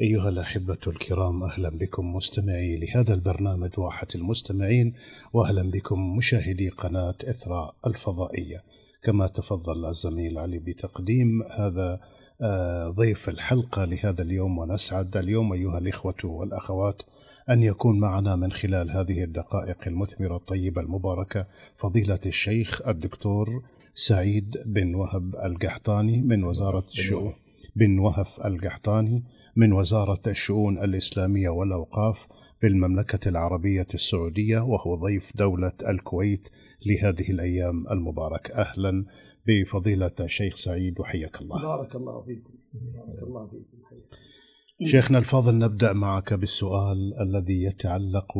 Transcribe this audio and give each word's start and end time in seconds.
أيها 0.00 0.28
الأحبة 0.28 0.78
الكرام 0.86 1.42
أهلا 1.42 1.68
بكم 1.68 2.14
مستمعي 2.14 2.76
لهذا 2.76 3.14
البرنامج 3.14 3.70
واحة 3.78 4.06
المستمعين 4.14 4.94
وأهلا 5.32 5.70
بكم 5.70 6.16
مشاهدي 6.16 6.68
قناة 6.68 7.14
إثراء 7.24 7.74
الفضائية. 7.86 8.62
كما 9.02 9.26
تفضل 9.26 9.86
الزميل 9.86 10.38
علي 10.38 10.58
بتقديم 10.58 11.42
هذا 11.42 12.00
آه، 12.42 12.88
ضيف 12.88 13.28
الحلقة 13.28 13.84
لهذا 13.84 14.22
اليوم 14.22 14.58
ونسعد 14.58 15.16
اليوم 15.16 15.52
أيها 15.52 15.78
الإخوة 15.78 16.24
والأخوات 16.24 17.02
أن 17.50 17.62
يكون 17.62 18.00
معنا 18.00 18.36
من 18.36 18.52
خلال 18.52 18.90
هذه 18.90 19.24
الدقائق 19.24 19.78
المثمرة 19.86 20.36
الطيبة 20.36 20.80
المباركة 20.80 21.46
فضيلة 21.76 22.20
الشيخ 22.26 22.88
الدكتور 22.88 23.62
سعيد 23.94 24.56
بن 24.66 24.94
وهب 24.94 25.34
القحطاني 25.36 26.22
من 26.22 26.44
وزارة 26.44 26.84
الشؤون. 26.88 27.32
بن 27.76 27.98
وهف 27.98 28.46
القحطاني 28.46 29.24
من 29.56 29.72
وزارة 29.72 30.22
الشؤون 30.26 30.78
الإسلامية 30.78 31.48
والأوقاف 31.48 32.26
بالمملكة 32.62 33.28
العربية 33.28 33.86
السعودية 33.94 34.58
وهو 34.58 34.94
ضيف 34.94 35.36
دولة 35.36 35.72
الكويت 35.88 36.48
لهذه 36.86 37.30
الأيام 37.30 37.88
المباركة 37.90 38.54
أهلا 38.54 39.04
بفضيلة 39.46 40.14
الشيخ 40.20 40.56
سعيد 40.56 41.00
وحياك 41.00 41.40
الله. 41.40 41.62
بارك 41.62 41.94
الله 41.94 42.22
فيكم. 42.22 42.54
بارك 42.72 43.22
الله 43.22 43.46
فيكم. 43.46 44.86
شيخنا 44.86 45.18
الفاضل 45.18 45.58
نبدأ 45.58 45.92
معك 45.92 46.34
بالسؤال 46.34 47.14
الذي 47.20 47.62
يتعلق 47.62 48.32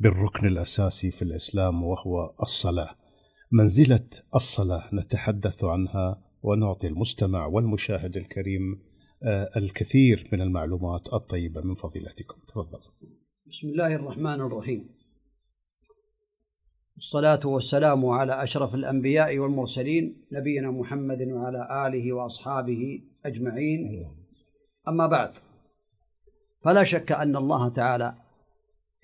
بالركن 0.00 0.46
الأساسي 0.46 1.10
في 1.10 1.22
الإسلام 1.22 1.82
وهو 1.82 2.34
الصلاة. 2.42 2.96
منزلة 3.52 4.08
الصلاة 4.34 4.94
نتحدث 4.94 5.64
عنها 5.64 6.25
ونعطي 6.46 6.86
المستمع 6.86 7.46
والمشاهد 7.46 8.16
الكريم 8.16 8.82
آه، 9.22 9.48
الكثير 9.56 10.28
من 10.32 10.40
المعلومات 10.40 11.12
الطيبة 11.12 11.60
من 11.60 11.74
فضيلتكم. 11.74 12.36
تفضل. 12.48 12.80
بسم 13.46 13.68
الله 13.68 13.94
الرحمن 13.94 14.40
الرحيم. 14.40 14.96
الصلاة 16.96 17.40
والسلام 17.44 18.06
على 18.06 18.42
أشرف 18.42 18.74
الأنبياء 18.74 19.38
والمرسلين 19.38 20.26
نبينا 20.32 20.70
محمد 20.70 21.22
وعلى 21.22 21.86
آله 21.86 22.12
وأصحابه 22.12 23.02
أجمعين. 23.24 24.06
أما 24.88 25.06
بعد 25.06 25.36
فلا 26.64 26.84
شك 26.84 27.12
أن 27.12 27.36
الله 27.36 27.68
تعالى 27.68 28.14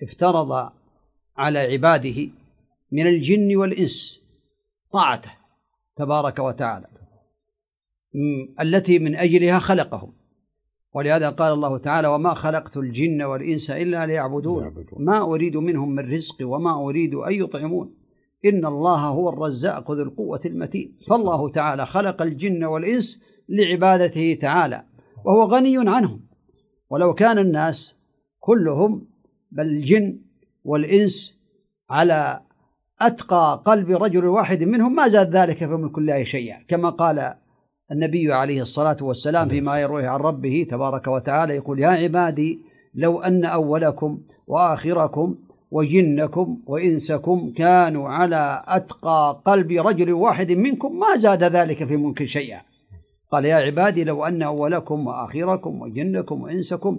افترض 0.03 0.71
على 1.37 1.59
عباده 1.59 2.29
من 2.91 3.07
الجن 3.07 3.55
والإنس 3.55 4.21
طاعته 4.91 5.31
تبارك 5.95 6.39
وتعالى. 6.39 7.02
التي 8.61 8.99
من 8.99 9.15
أجلها 9.15 9.59
خلقهم. 9.59 10.13
ولهذا 10.95 11.29
قال 11.29 11.53
الله 11.53 11.77
تعالى 11.77 12.07
وما 12.07 12.33
خلقت 12.33 12.77
الجن 12.77 13.21
والإنس 13.21 13.71
إلا 13.71 14.05
ليعبدون. 14.05 14.85
ما 14.99 15.21
أريد 15.21 15.57
منهم 15.57 15.95
من 15.95 16.11
رزق 16.11 16.35
وما 16.41 16.83
أريد 16.89 17.15
أن 17.15 17.33
يطعمون. 17.33 17.93
إن 18.45 18.65
الله 18.65 18.99
هو 18.99 19.29
الرزاق 19.29 19.91
ذو 19.91 20.03
القوة 20.03 20.39
المتين. 20.45 20.97
فالله 21.07 21.49
تعالى 21.49 21.85
خلق 21.85 22.21
الجن 22.21 22.63
والإنس 22.63 23.19
لعبادته 23.49 24.37
تعالى 24.41 24.83
وهو 25.25 25.43
غني 25.43 25.89
عنهم. 25.89 26.21
ولو 26.89 27.13
كان 27.13 27.37
الناس 27.37 27.97
كلهم 28.39 29.07
بل 29.51 29.63
الجن 29.63 30.19
والإنس 30.63 31.39
على 31.89 32.41
أتقى 33.01 33.63
قلب 33.65 33.89
رجل 33.89 34.25
واحد 34.25 34.63
منهم 34.63 34.95
ما 34.95 35.07
زاد 35.07 35.35
ذلك 35.35 35.57
في 35.57 35.67
ملك 35.67 35.97
الله 35.97 36.23
شيئا. 36.23 36.63
كما 36.67 36.89
قال 36.89 37.33
النبي 37.91 38.33
عليه 38.33 38.61
الصلاة 38.61 38.97
والسلام 39.01 39.49
فيما 39.49 39.79
يرويه 39.79 40.07
عن 40.07 40.19
ربه 40.19 40.67
تبارك 40.69 41.07
وتعالى 41.07 41.55
يقول 41.55 41.79
يا 41.79 41.87
عبادي 41.87 42.59
لو 42.95 43.21
أن 43.21 43.45
أولكم 43.45 44.19
وآخركم 44.47 45.35
وجنكم 45.71 46.57
وإنسكم 46.67 47.53
كانوا 47.57 48.09
على 48.09 48.63
أتقى 48.67 49.41
قلب 49.45 49.71
رجل 49.71 50.13
واحد 50.13 50.51
منكم 50.51 50.99
ما 50.99 51.15
زاد 51.15 51.43
ذلك 51.43 51.83
في 51.83 51.97
ملك 51.97 52.23
شيئا. 52.23 52.61
قال 53.31 53.45
يا 53.45 53.55
عبادي 53.55 54.03
لو 54.03 54.25
أن 54.25 54.41
أولكم 54.41 55.07
وآخركم 55.07 55.81
وجنكم 55.81 56.41
وإنسكم 56.41 56.97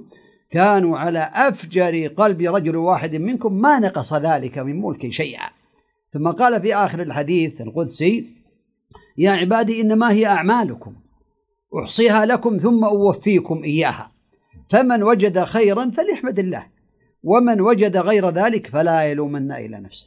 كانوا 0.51 0.99
على 0.99 1.31
أفجر 1.34 2.06
قلب 2.06 2.43
رجل 2.43 2.77
واحد 2.77 3.16
منكم 3.16 3.61
ما 3.61 3.78
نقص 3.78 4.15
ذلك 4.15 4.59
من 4.59 4.83
ملك 4.83 5.09
شيئا. 5.11 5.49
ثم 6.12 6.31
قال 6.31 6.61
في 6.62 6.75
آخر 6.75 7.03
الحديث 7.03 7.61
القدسي 7.61 8.44
يا 9.19 9.31
عبادي 9.31 9.81
إنما 9.81 10.13
هي 10.13 10.27
أعمالكم. 10.27 10.95
أحصيها 11.83 12.27
لكم 12.27 12.57
ثم 12.57 12.85
أوفيكم 12.85 13.65
إياها. 13.65 14.13
فمن 14.71 15.03
وجد 15.03 15.45
خيرا 15.45 15.91
فليحمد 15.91 16.39
الله 16.39 16.67
ومن 17.23 17.61
وجد 17.61 17.97
غير 17.97 18.31
ذلك 18.31 18.67
فلا 18.67 19.03
يلومن 19.03 19.53
إلى 19.53 19.81
نفسه. 19.81 20.07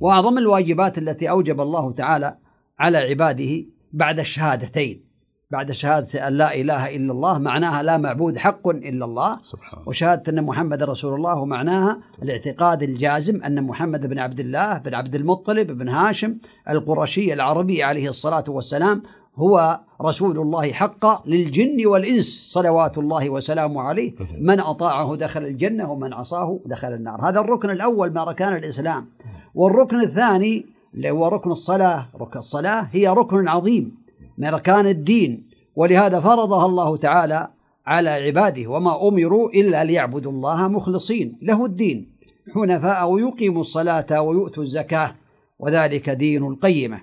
وأعظم 0.00 0.38
الواجبات 0.38 0.98
التي 0.98 1.30
أوجب 1.30 1.60
الله 1.60 1.92
تعالى 1.92 2.38
على 2.78 2.98
عباده 2.98 3.66
بعد 3.92 4.20
الشهادتين. 4.20 5.04
بعد 5.50 5.72
شهادة 5.72 6.28
أن 6.28 6.32
لا 6.32 6.54
إله 6.54 6.96
إلا 6.96 7.12
الله 7.12 7.38
معناها 7.38 7.82
لا 7.82 7.96
معبود 7.96 8.38
حق 8.38 8.68
إلا 8.68 9.04
الله. 9.04 9.38
سبحان. 9.42 9.82
وشهادة 9.86 10.32
أن 10.32 10.44
محمد 10.44 10.82
رسول 10.82 11.14
الله 11.14 11.38
ومعناها 11.38 11.98
الاعتقاد 12.22 12.82
الجازم 12.82 13.42
أن 13.42 13.62
محمد 13.64 14.06
بن 14.06 14.18
عبد 14.18 14.40
الله 14.40 14.78
بن 14.78 14.94
عبد 14.94 15.14
المطلب 15.14 15.70
بن 15.78 15.88
هاشم 15.88 16.36
القرشي 16.70 17.32
العربي 17.32 17.82
عليه 17.82 18.08
الصلاة 18.08 18.44
والسلام 18.48 19.02
هو 19.36 19.80
رسول 20.02 20.38
الله 20.38 20.72
حقا 20.72 21.22
للجن 21.26 21.86
والإنس. 21.86 22.50
صلوات 22.52 22.98
الله 22.98 23.30
وسلامه 23.30 23.82
عليه. 23.82 24.14
من 24.40 24.60
أطاعه 24.60 25.16
دخل 25.16 25.42
الجنة 25.42 25.92
ومن 25.92 26.12
عصاه 26.12 26.60
دخل 26.66 26.92
النار. 26.92 27.28
هذا 27.28 27.40
الركن 27.40 27.70
الأول 27.70 28.10
من 28.10 28.18
أركان 28.18 28.56
الإسلام. 28.56 29.06
والركن 29.54 30.00
الثاني 30.00 30.66
اللي 30.94 31.10
هو 31.10 31.28
ركن 31.28 31.50
الصلاة. 31.50 32.08
ركن 32.20 32.38
الصلاة 32.38 32.88
هي 32.92 33.08
ركن 33.08 33.48
عظيم. 33.48 34.03
من 34.38 34.46
أركان 34.46 34.86
الدين. 34.86 35.50
ولهذا 35.76 36.20
فرضها 36.20 36.66
الله 36.66 36.96
تعالى 36.96 37.48
على 37.86 38.10
عباده 38.10 38.70
وما 38.70 39.08
أمروا 39.08 39.50
إلا 39.50 39.84
ليعبدوا 39.84 40.32
الله 40.32 40.68
مخلصين. 40.68 41.38
له 41.42 41.64
الدين. 41.64 42.14
حنفاء 42.54 43.10
ويقيموا 43.10 43.60
الصلاة 43.60 44.20
ويؤتوا 44.20 44.62
الزكاة 44.62 45.14
وذلك 45.58 46.10
دين 46.10 46.44
القيمة. 46.44 47.00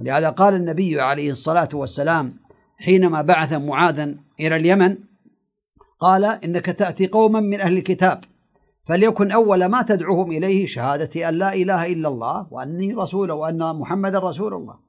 ولهذا 0.00 0.30
قال 0.30 0.54
النبي 0.54 1.00
عليه 1.00 1.30
الصلاة 1.30 1.68
والسلام 1.74 2.34
حينما 2.78 3.22
بعث 3.22 3.52
معاذا 3.52 4.14
إلى 4.40 4.56
اليمن 4.56 4.96
قال 6.00 6.24
إنك 6.24 6.66
تأتي 6.66 7.06
قوما 7.06 7.40
من 7.40 7.60
أهل 7.60 7.76
الكتاب 7.78 8.20
فليكن 8.86 9.30
أول 9.30 9.64
ما 9.64 9.82
تدعوهم 9.82 10.30
إليه 10.32 10.66
شهادة 10.66 11.28
أن 11.28 11.34
لا 11.34 11.54
إله 11.54 11.86
إلا 11.86 12.08
الله 12.08 12.46
وأني 12.50 12.94
رسول 12.94 13.30
وأن 13.32 13.76
محمد 13.76 14.16
رسول 14.16 14.54
الله. 14.54 14.85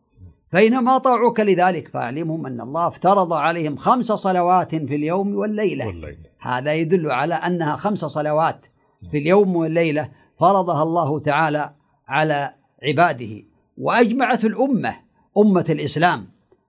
فإنما 0.51 0.97
طاعوك 0.97 1.39
لذلك. 1.39 1.87
فأعلمهم 1.87 2.45
أن 2.45 2.61
الله 2.61 2.87
افترض 2.87 3.33
عليهم 3.33 3.75
خمس 3.75 4.05
صلوات 4.05 4.75
في 4.75 4.95
اليوم 4.95 5.35
والليلة. 5.35 5.87
والليل. 5.87 6.17
هذا 6.41 6.73
يدل 6.73 7.11
على 7.11 7.35
أنها 7.35 7.75
خمس 7.75 8.05
صلوات 8.05 8.65
في 9.11 9.17
اليوم 9.17 9.55
والليلة 9.55 10.09
فرضها 10.39 10.83
الله 10.83 11.19
تعالى 11.19 11.73
على 12.07 12.53
عباده. 12.83 13.43
وأجمعت 13.77 14.45
الأمة 14.45 14.95
أمة 15.37 15.65
الإسلام 15.69 16.27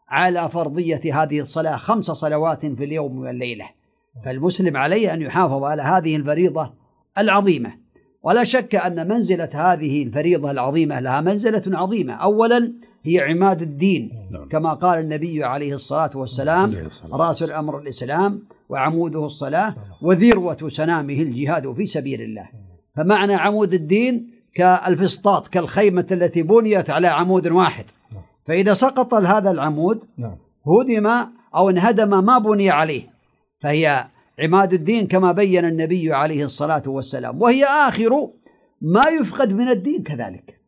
على 0.09 0.49
فرضية 0.49 1.23
هذه 1.23 1.41
الصلاة 1.41 1.77
خمس 1.77 2.07
صلوات 2.07 2.67
في 2.67 2.85
اليوم 2.85 3.19
والليلة. 3.19 3.71
فالمسلم 4.25 4.77
عليه 4.77 5.15
أن 5.15 5.23
يحافظ 5.23 5.63
على 5.63 5.83
هذه 5.83 6.17
الفريضة 6.17 6.75
العظيمة. 7.19 7.88
ولا 8.23 8.45
شك 8.45 8.75
أن 8.75 9.09
منزلة 9.09 9.49
هذه 9.53 10.03
الفريضة 10.03 10.51
العظيمة 10.51 11.01
لها 11.01 11.21
منزلة 11.21 11.63
عظيمة 11.67 12.15
أولا 12.15 12.73
هي 13.03 13.21
عماد 13.21 13.63
الدين 13.63 14.11
نعم. 14.31 14.49
كما 14.49 14.75
قال 14.75 14.99
النبي 14.99 15.45
عليه 15.45 15.75
الصلاة 15.75 16.11
والسلام 16.15 16.73
رأس 17.13 17.43
الأمر 17.43 17.79
الإسلام 17.79 18.43
وعموده 18.69 19.27
الصلاة 19.27 19.75
وذروة 20.03 20.69
سنامه 20.69 21.15
الجهاد 21.15 21.73
في 21.73 21.87
سبيل 21.87 22.23
الله 22.23 22.49
فمعنى 22.97 23.35
عمود 23.35 23.75
الدين 23.75 24.31
كالفسطاط 24.55 25.49
كالخيمة 25.49 26.07
التي 26.11 26.43
بنيت 26.43 26.91
على 26.91 27.07
عمود 27.07 27.49
واحد 27.49 27.85
نعم. 28.13 28.23
فإذا 28.45 28.73
سقط 28.73 29.15
هذا 29.15 29.51
العمود 29.51 30.05
نعم. 30.17 30.37
هدم 30.67 31.07
أو 31.55 31.71
انهدم 31.71 32.25
ما 32.25 32.39
بني 32.39 32.71
عليه 32.71 33.03
فهي 33.61 34.07
عماد 34.39 34.73
الدين 34.73 35.07
كما 35.07 35.33
بين 35.33 35.65
النبي 35.65 36.13
عليه 36.13 36.45
الصلاة 36.45 36.83
والسلام 36.87 37.43
وهي 37.43 37.65
آخر 37.65 38.31
ما 38.81 39.03
يفقد 39.21 39.53
من 39.53 39.69
الدين 39.69 40.03
كذلك. 40.03 40.61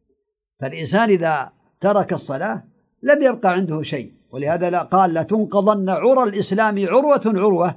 فالإنسان 0.60 1.08
إذا 1.08 1.52
ترك 1.80 2.12
الصلاة 2.12 2.64
لم 3.02 3.22
يبقى 3.22 3.52
عنده 3.52 3.82
شيء 3.82 4.12
ولهذا 4.30 4.70
لا 4.70 4.82
قال 4.82 5.14
لتنقضن 5.14 5.88
عرى 5.88 6.22
الإسلام 6.22 6.86
عروة 6.88 7.22
عروة 7.26 7.74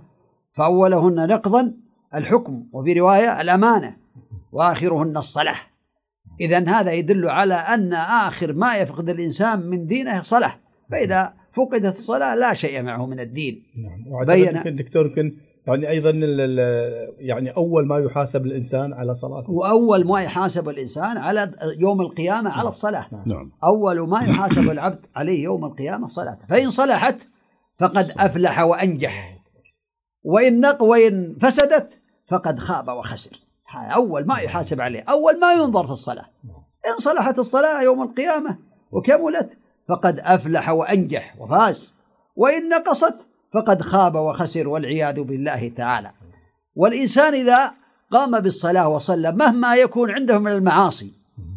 فأولهن 0.53 1.27
نقضا 1.27 1.73
الحكم 2.15 2.63
وفي 2.71 2.93
رواية 2.93 3.41
الأمانة 3.41 3.97
وآخرهن 4.51 5.17
الصلاة. 5.17 5.55
إذا 6.41 6.69
هذا 6.69 6.91
يدل 6.91 7.29
على 7.29 7.53
أن 7.53 7.93
آخر 7.93 8.53
ما 8.53 8.77
يفقد 8.77 9.09
الإنسان 9.09 9.59
من 9.59 9.87
دينه 9.87 10.21
صلاة 10.21 10.55
فإذا 10.91 11.33
فقدت 11.53 11.95
الصلاة 11.95 12.35
لا 12.35 12.53
شيء 12.53 12.81
معه 12.81 13.05
من 13.05 13.19
الدين. 13.19 13.63
نعم 13.77 14.13
وبين 14.13 14.57
الدكتور 14.67 15.05
يمكن 15.05 15.33
يعني 15.67 15.89
أيضا 15.89 16.09
يعني 17.17 17.49
أول 17.49 17.87
ما 17.87 17.99
يحاسب 17.99 18.45
الإنسان 18.45 18.93
على 18.93 19.15
صلاته. 19.15 19.51
وأول 19.51 20.07
ما 20.07 20.21
يحاسب 20.21 20.69
الإنسان 20.69 21.17
على 21.17 21.51
يوم 21.77 22.01
القيامة 22.01 22.49
على 22.49 22.69
الصلاه 22.69 23.07
نعم. 23.11 23.23
نعم. 23.25 23.51
أول 23.63 24.09
ما 24.09 24.19
يحاسب 24.19 24.69
العبد 24.71 24.99
عليه 25.15 25.43
يوم 25.43 25.65
القيامة 25.65 26.07
صلاته. 26.07 26.45
فإن 26.47 26.69
صلحت 26.69 27.17
فقد 27.79 28.11
أفلح 28.17 28.59
وأنجح. 28.59 29.39
وإن 30.23 30.59
نق 30.59 30.83
وإن 30.83 31.37
فسدت 31.41 31.89
فقد 32.27 32.59
خاب 32.59 32.87
وخسر. 32.87 33.39
أول 33.75 34.27
ما 34.27 34.39
يحاسب 34.39 34.81
عليه. 34.81 35.03
أول 35.09 35.39
ما 35.39 35.53
ينظر 35.53 35.85
في 35.85 35.91
الصلاة. 35.91 36.25
إن 36.87 36.97
صلحت 36.99 37.39
الصلاة 37.39 37.83
يوم 37.83 38.03
القيامة 38.03 38.57
وكملت 38.91 39.57
فقد 39.89 40.19
أفلح 40.19 40.69
وأنجح 40.69 41.35
وفاز. 41.39 41.95
وإن 42.35 42.69
نقصت 42.69 43.27
فقد 43.53 43.81
خاب 43.81 44.15
وخسر 44.15 44.67
والعياذ 44.67 45.21
بالله 45.21 45.69
تعالى. 45.69 46.11
والإنسان 46.75 47.33
إذا 47.33 47.73
قام 48.11 48.39
بالصلاة 48.39 48.87
وصلى 48.87 49.31
مهما 49.31 49.75
يكون 49.75 50.11
عنده 50.11 50.39
من 50.39 50.51
المعاصي 50.51 51.13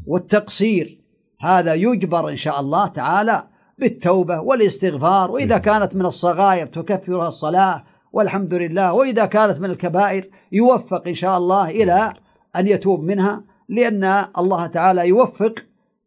والتقصير 0.06 0.98
هذا 1.40 1.74
يجبر 1.74 2.28
إن 2.28 2.36
شاء 2.36 2.60
الله 2.60 2.86
تعالى 2.86 3.46
بالتوبة 3.78 4.40
والاستغفار 4.40 5.30
وإذا 5.30 5.58
كانت 5.58 5.96
من 5.96 6.06
الصغائر 6.06 6.66
تكفرها 6.66 7.28
الصلاة 7.28 7.84
والحمد 8.12 8.54
لله 8.54 8.92
وإذا 8.92 9.26
كانت 9.26 9.60
من 9.60 9.70
الكبائر 9.70 10.30
يوفق 10.52 11.08
إن 11.08 11.14
شاء 11.14 11.38
الله 11.38 11.70
إلى 11.70 12.14
أن 12.56 12.66
يتوب 12.66 13.02
منها 13.02 13.44
لأن 13.68 14.24
الله 14.38 14.66
تعالى 14.66 15.08
يوفق 15.08 15.54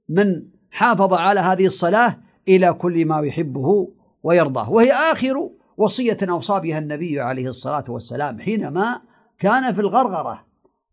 من 0.09 0.43
حافظ 0.71 1.13
على 1.13 1.39
هذه 1.39 1.67
الصلاة 1.67 2.17
إلى 2.47 2.73
كل 2.73 3.05
ما 3.05 3.21
يحبه 3.21 3.89
ويرضاه. 4.23 4.71
وهي 4.71 4.91
آخر 4.91 5.49
وصية 5.79 6.17
أوصى 6.29 6.59
بها 6.59 6.77
النبي 6.77 7.19
عليه 7.19 7.47
الصلاة 7.47 7.83
والسلام 7.89 8.39
حينما 8.39 9.01
كان 9.39 9.73
في 9.73 9.81
الغرغرة. 9.81 10.45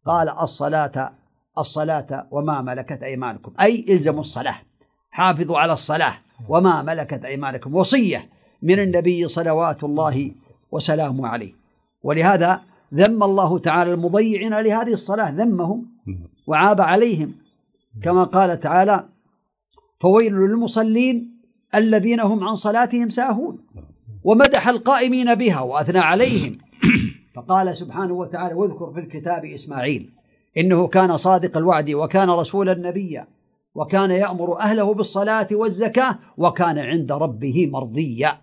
قال 0.05 0.29
الصلاة 0.29 1.13
الصلاة 1.59 2.27
وما 2.31 2.63
ملكت 2.63 3.03
أيمانكم. 3.03 3.53
أي 3.61 3.87
إلزموا 3.89 4.21
الصلاة. 4.21 4.57
حافظوا 5.11 5.59
على 5.59 5.73
الصلاة. 5.73 6.15
وما 6.49 6.83
ملكت 6.83 7.25
أيمانكم. 7.25 7.75
وصية 7.75 8.29
من 8.63 8.79
النبي 8.79 9.29
صلوات 9.29 9.85
الله 9.85 10.33
وسلامه 10.73 11.29
عليه. 11.29 11.53
ولهذا 12.03 12.61
ذم 12.95 13.23
الله 13.23 13.59
تعالى 13.59 13.95
المضيعين 13.95 14.55
لهذه 14.55 14.93
الصلاة. 14.93 15.31
ذمهم 15.31 15.87
وعاب 16.47 16.81
عليهم. 16.81 17.35
كما 18.03 18.25
قال 18.25 18.61
تعالى 18.61 19.09
فويل 20.01 20.33
للمصلين 20.35 21.41
الذين 21.75 22.21
هم 22.21 22.49
عن 22.49 22.55
صلاتهم 22.57 23.09
ساهون. 23.09 23.66
ومدح 24.27 24.69
القائمين 24.69 25.35
بها 25.35 25.61
وأثنى 25.61 25.99
عليهم. 25.99 26.59
فقال 27.35 27.77
سبحانه 27.77 28.15
وتعالى 28.15 28.55
واذكر 28.55 28.91
في 28.91 29.01
الكتاب 29.01 29.45
إسماعيل 29.45 30.11
إنه 30.57 30.87
كان 30.87 31.17
صادق 31.17 31.57
الوعد 31.57 31.91
وكان 31.91 32.31
رسولا 32.31 32.75
نبيا 32.75 33.27
وكان 33.75 34.11
يأمر 34.11 34.59
أهله 34.61 34.95
بالصلاة 34.95 35.49
والزكاة 35.53 36.19
وكان 36.37 36.79
عند 36.79 37.13
ربه 37.13 37.67
مرضيا. 37.67 38.39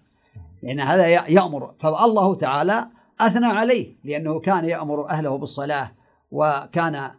لأن 0.63 0.79
هذا 0.79 1.07
يأمر. 1.07 1.73
فالله 1.79 2.35
تعالى 2.35 2.87
أثنى 3.19 3.45
عليه 3.45 3.95
لأنه 4.03 4.39
كان 4.39 4.65
يأمر 4.65 5.09
أهله 5.09 5.37
بالصلاة 5.37 5.91
وكان 6.31 7.11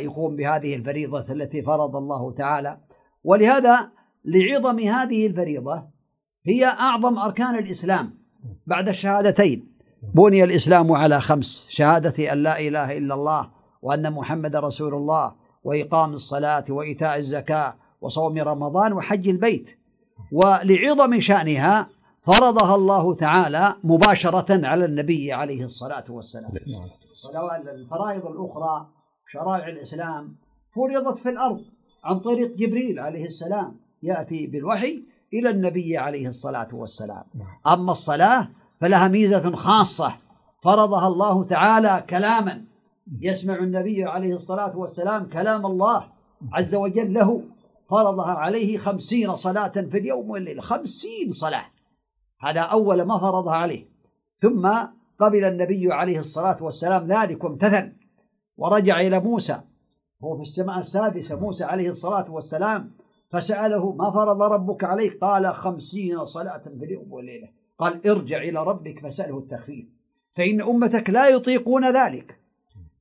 يقوم 0.00 0.36
بهذه 0.36 0.74
الفريضة 0.74 1.32
التي 1.32 1.62
فرض 1.62 1.96
الله 1.96 2.32
تعالى. 2.32 2.78
ولهذا 3.24 3.90
لعظم 4.24 4.78
هذه 4.78 5.26
الفريضة 5.26 5.91
هي 6.46 6.64
أعظم 6.64 7.18
أركان 7.18 7.58
الإسلام 7.58 8.14
بعد 8.66 8.88
الشهادتين. 8.88 9.72
بني 10.14 10.44
الإسلام 10.44 10.92
على 10.92 11.20
خمس 11.20 11.66
شهادة 11.70 12.32
أن 12.32 12.42
لا 12.42 12.60
إله 12.60 12.98
إلا 12.98 13.14
الله 13.14 13.50
وأن 13.82 14.12
محمد 14.12 14.56
رسول 14.56 14.94
الله 14.94 15.32
وإقام 15.64 16.12
الصلاة 16.14 16.64
وإيتاء 16.68 17.18
الزكاة 17.18 17.74
وصوم 18.00 18.38
رمضان 18.38 18.92
وحج 18.92 19.28
البيت. 19.28 19.78
ولعظم 20.32 21.20
شأنها 21.20 21.88
فرضها 22.22 22.74
الله 22.74 23.14
تعالى 23.14 23.74
مباشرة 23.84 24.66
على 24.66 24.84
النبي 24.84 25.32
عليه 25.32 25.64
الصلاة 25.64 26.04
والسلام. 26.08 26.52
الفرائض 27.74 28.26
الأخرى 28.26 28.88
شرائع 29.32 29.68
الإسلام 29.68 30.36
فرضت 30.74 31.18
في 31.18 31.28
الأرض 31.28 31.64
عن 32.04 32.18
طريق 32.18 32.56
جبريل 32.56 32.98
عليه 32.98 33.26
السلام. 33.26 33.76
يأتي 34.02 34.46
بالوحي 34.46 35.02
إلى 35.34 35.50
النبي 35.50 35.98
عليه 35.98 36.28
الصلاة 36.28 36.68
والسلام. 36.72 37.24
نعم. 37.34 37.78
أما 37.80 37.92
الصلاة 37.92 38.48
فلها 38.80 39.08
ميزة 39.08 39.54
خاصة. 39.54 40.14
فرضها 40.62 41.08
الله 41.08 41.44
تعالى 41.44 42.04
كلاما. 42.10 42.64
يسمع 43.20 43.54
النبي 43.58 44.04
عليه 44.04 44.34
الصلاة 44.34 44.78
والسلام 44.78 45.28
كلام 45.28 45.66
الله 45.66 46.08
عز 46.52 46.74
وجل 46.74 47.14
له. 47.14 47.42
فرضها 47.90 48.32
عليه 48.32 48.78
خمسين 48.78 49.36
صلاة 49.36 49.68
في 49.68 49.98
اليوم 49.98 50.30
والليل. 50.30 50.62
خمسين 50.62 51.32
صلاة. 51.32 51.64
هذا 52.40 52.60
أول 52.60 53.02
ما 53.02 53.18
فرضها 53.18 53.54
عليه. 53.54 53.88
ثم 54.38 54.70
قبل 55.20 55.44
النبي 55.44 55.92
عليه 55.92 56.18
الصلاة 56.18 56.56
والسلام 56.60 57.06
ذلك 57.06 57.44
وامتثل 57.44 57.92
ورجع 58.56 59.00
إلى 59.00 59.20
موسى. 59.20 59.60
هو 60.24 60.36
في 60.36 60.42
السماء 60.42 60.78
السادسة. 60.78 61.36
موسى 61.40 61.64
عليه 61.64 61.88
الصلاة 61.88 62.30
والسلام 62.30 63.01
فسأله 63.32 63.92
ما 63.92 64.10
فرض 64.10 64.42
ربك 64.42 64.84
عليك؟ 64.84 65.18
قال 65.18 65.54
خمسين 65.54 66.24
صلاة 66.24 66.62
في 66.78 66.84
اليوم 66.84 67.12
والليلة. 67.12 67.48
قال 67.78 68.06
ارجع 68.06 68.36
إلى 68.36 68.64
ربك 68.64 68.98
فسأله 68.98 69.38
التخفيف. 69.38 69.86
فإن 70.34 70.62
أمتك 70.62 71.10
لا 71.10 71.28
يطيقون 71.28 71.96
ذلك. 71.96 72.38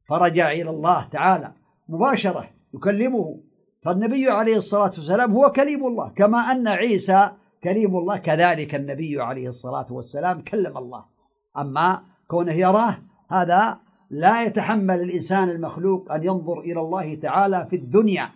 فرجع 0.06 0.52
إلى 0.52 0.70
الله 0.70 1.04
تعالى 1.04 1.54
مباشرة 1.90 2.50
يكلمه. 2.74 3.40
فالنبي 3.82 4.30
عليه 4.30 4.58
الصلاة 4.58 4.92
والسلام 4.98 5.32
هو 5.32 5.52
كليم 5.52 5.88
الله 5.88 6.10
كما 6.16 6.38
أن 6.38 6.68
عيسى 6.68 7.32
كريم 7.64 7.98
الله 7.98 8.18
كذلك 8.18 8.76
النبي 8.76 9.22
عليه 9.22 9.48
الصلاة 9.48 9.86
والسلام 9.90 10.42
كلم 10.42 10.78
الله. 10.78 11.06
أما 11.58 12.04
كونه 12.28 12.54
يراه 12.54 12.98
هذا 13.30 13.80
لا 14.10 14.44
يتحمل 14.44 15.02
الإنسان 15.02 15.50
المخلوق 15.50 16.12
أن 16.12 16.24
ينظر 16.24 16.60
إلى 16.60 16.80
الله 16.80 17.16
تعالى 17.16 17.68
في 17.70 17.76
الدنيا. 17.76 18.30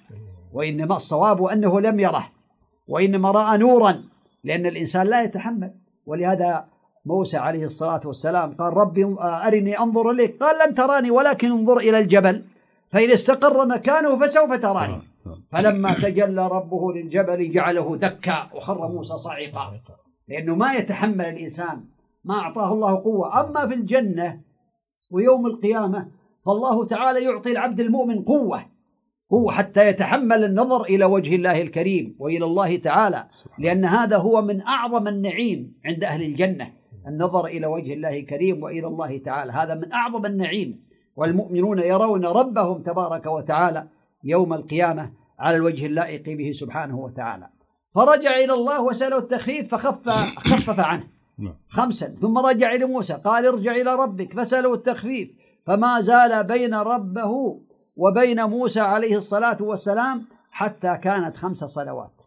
وإنما 0.55 0.95
الصواب 0.95 1.43
أنه 1.43 1.81
لم 1.81 1.99
يره 1.99 2.25
وإنما 2.87 3.31
رأى 3.31 3.57
نورا 3.57 4.03
لأن 4.43 4.65
الإنسان 4.65 5.07
لا 5.07 5.23
يتحمل. 5.23 5.71
ولهذا 6.05 6.65
موسى 7.05 7.37
عليه 7.37 7.65
الصلاة 7.65 8.01
والسلام 8.05 8.53
قال 8.59 8.77
ربي 8.77 9.03
أرني 9.47 9.79
أنظر 9.79 10.11
إليك. 10.11 10.43
قال 10.43 10.55
لن 10.61 10.75
تراني 10.75 11.11
ولكن 11.11 11.51
انظر 11.51 11.77
إلى 11.77 11.99
الجبل 11.99 12.45
فإن 12.89 13.09
استقر 13.11 13.67
مكانه 13.67 14.19
فسوف 14.19 14.53
تراني. 14.53 15.01
فلما 15.51 15.93
تجلى 15.93 16.47
ربه 16.47 16.93
للجبل 16.93 17.51
جعله 17.51 17.95
دكا 17.95 18.49
وخر 18.55 18.87
موسى 18.87 19.17
صعقا 19.17 19.79
لأنه 20.27 20.55
ما 20.55 20.73
يتحمل 20.73 21.25
الإنسان 21.25 21.83
ما 22.23 22.35
أعطاه 22.39 22.73
الله 22.73 22.95
قوة. 22.95 23.39
أما 23.41 23.67
في 23.67 23.73
الجنة 23.73 24.41
ويوم 25.11 25.45
القيامة 25.45 26.07
فالله 26.45 26.85
تعالى 26.85 27.23
يعطي 27.23 27.51
العبد 27.51 27.79
المؤمن 27.79 28.21
قوة. 28.21 28.74
هو 29.33 29.51
حتى 29.51 29.87
يتحمل 29.87 30.43
النظر 30.43 30.81
إلى 30.83 31.05
وجه 31.05 31.35
الله 31.35 31.61
الكريم 31.61 32.15
وإلى 32.19 32.45
الله 32.45 32.75
تعالى 32.75 33.27
لأن 33.59 33.85
هذا 33.85 34.17
هو 34.17 34.41
من 34.41 34.61
أعظم 34.61 35.07
النعيم 35.07 35.73
عند 35.85 36.03
أهل 36.03 36.21
الجنة 36.21 36.71
النظر 37.07 37.45
إلى 37.45 37.67
وجه 37.67 37.93
الله 37.93 38.19
الكريم 38.19 38.63
وإلى 38.63 38.87
الله 38.87 39.17
تعالى. 39.17 39.51
هذا 39.51 39.75
من 39.75 39.91
أعظم 39.93 40.25
النعيم. 40.25 40.85
والمؤمنون 41.15 41.79
يرون 41.79 42.25
ربهم 42.25 42.79
تبارك 42.81 43.25
وتعالى 43.25 43.87
يوم 44.23 44.53
القيامة 44.53 45.11
على 45.39 45.57
الوجه 45.57 45.85
اللائق 45.85 46.37
به 46.37 46.51
سبحانه 46.51 46.99
وتعالى. 46.99 47.49
فرجع 47.95 48.35
إلى 48.35 48.53
الله 48.53 48.83
وساله 48.83 49.17
التخفيف 49.17 49.75
فخف 49.75 50.09
خفف 50.37 50.79
عنه. 50.79 51.07
نعم. 51.39 51.55
خمسا. 51.67 52.07
ثم 52.07 52.37
رجع 52.37 52.71
إلى 52.75 52.85
موسى 52.85 53.13
قال 53.13 53.45
ارجع 53.45 53.71
إلى 53.71 53.95
ربك 53.95 54.33
فساله 54.33 54.73
التخفيف. 54.73 55.29
فما 55.65 55.99
زال 55.99 56.43
بين 56.43 56.73
ربه 56.73 57.61
وبين 57.95 58.43
موسى 58.43 58.79
عليه 58.79 59.17
الصلاة 59.17 59.57
والسلام 59.61 60.25
حتى 60.51 60.97
كانت 60.97 61.37
خمس 61.37 61.57
صلوات. 61.57 62.21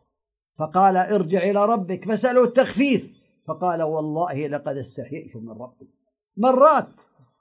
فقال 0.59 0.97
ارجع 0.97 1.39
إلى 1.39 1.67
ربك 1.67 2.13
فسأله 2.13 2.45
التخفيف. 2.45 3.11
فقال 3.49 3.83
والله 3.83 4.47
لقد 4.47 4.77
استحييت 4.77 5.37
من 5.37 5.51
ربي. 5.51 5.91
مرات 6.37 6.99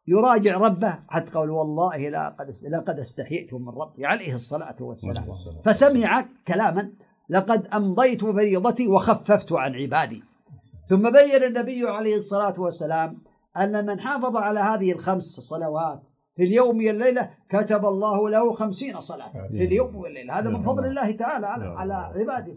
يراجع 0.08 0.58
ربه 0.58 1.00
حتى 1.08 1.32
قال 1.32 1.50
والله 1.50 2.10
لقد 2.10 2.52
لقد 2.72 3.00
استحييت 3.00 3.54
من 3.54 3.70
ربي 3.70 4.06
عليه 4.06 4.36
الصلاة 4.36 4.76
والسلام. 4.80 5.32
فسمع 5.64 6.26
كلاما 6.48 6.94
لقد 7.30 7.68
أمضيت 7.68 8.22
فريضتي 8.22 8.88
وخففت 8.88 9.52
عن 9.52 9.76
عبادي. 9.76 10.24
ثم 10.86 11.12
بين 11.12 11.44
النبي 11.44 11.88
عليه 11.88 12.18
الصلاة 12.18 12.54
والسلام 12.58 13.22
أن 13.58 13.86
من 13.86 14.00
حافظ 14.00 14.36
على 14.36 14.60
هذه 14.60 14.92
الخمس 14.92 15.26
صلوات 15.26 16.02
في 16.38 16.44
اليوم 16.44 16.78
والليلة 16.78 17.30
كتب 17.50 17.86
الله 17.86 18.30
له 18.30 18.54
خمسين 18.54 19.02
صلاة. 19.02 19.32
في 19.52 19.66
اليوم 19.66 19.96
والليلة 19.96 20.40
هذا 20.40 20.50
من 20.50 20.62
فضل 20.62 20.86
الله 20.86 21.12
تعالى 21.12 21.48
على, 21.48 21.66
على 21.66 21.94
عباده. 21.94 22.56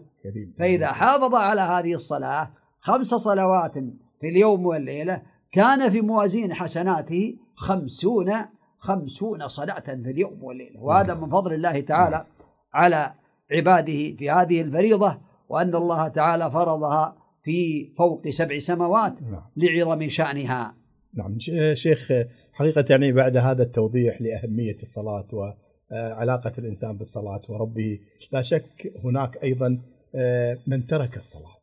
فإذا 0.57 0.87
حافظ 0.87 1.35
على 1.35 1.61
هذه 1.61 1.93
الصلاة 1.93 2.51
خمس 2.79 3.07
صلوات 3.07 3.73
في 4.21 4.29
اليوم 4.29 4.65
والليلة 4.65 5.21
كان 5.51 5.89
في 5.89 6.01
موازين 6.01 6.53
حسناته 6.53 7.37
خمسون 7.55 8.31
خمسون 8.77 9.47
صلاة 9.47 9.79
في 9.79 10.11
اليوم 10.11 10.43
والليلة 10.43 10.81
وهذا 10.81 11.13
من 11.13 11.29
فضل 11.29 11.53
الله 11.53 11.79
تعالى 11.79 12.25
على 12.73 13.13
عباده 13.51 14.15
في 14.17 14.29
هذه 14.29 14.61
الفريضة 14.61 15.17
وأن 15.49 15.75
الله 15.75 16.07
تعالى 16.07 16.51
فرضها 16.51 17.15
في 17.43 17.91
فوق 17.97 18.29
سبع 18.29 18.57
سماوات 18.57 19.21
نعم. 19.21 19.41
لعظم 19.57 20.09
شأنها. 20.09 20.80
نعم. 21.13 21.39
شيخ 21.73 22.11
حقيقة 22.53 22.85
يعني 22.89 23.11
بعد 23.11 23.37
هذا 23.37 23.63
التوضيح 23.63 24.21
لأهمية 24.21 24.75
الصلاة 24.83 25.27
وعلاقة 25.33 26.53
الإنسان 26.57 26.97
بالصلاة 26.97 27.41
وربه 27.49 27.99
لا 28.31 28.41
شك 28.41 28.93
هناك 29.03 29.43
أيضا 29.43 29.81
آه، 30.15 30.57
من 30.67 30.87
ترك 30.87 31.17
الصلاة. 31.17 31.57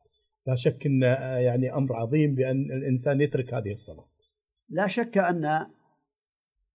لا 0.47 0.55
شك 0.55 0.87
أن 0.87 1.05
آه، 1.05 1.37
يعني 1.37 1.75
أمر 1.75 1.97
عظيم 1.97 2.35
بأن 2.35 2.73
الإنسان 2.73 3.21
يترك 3.21 3.55
هذه 3.55 3.73
الصلاة. 3.73 4.09
لا 4.69 4.87
شك 4.87 5.19
أن 5.19 5.45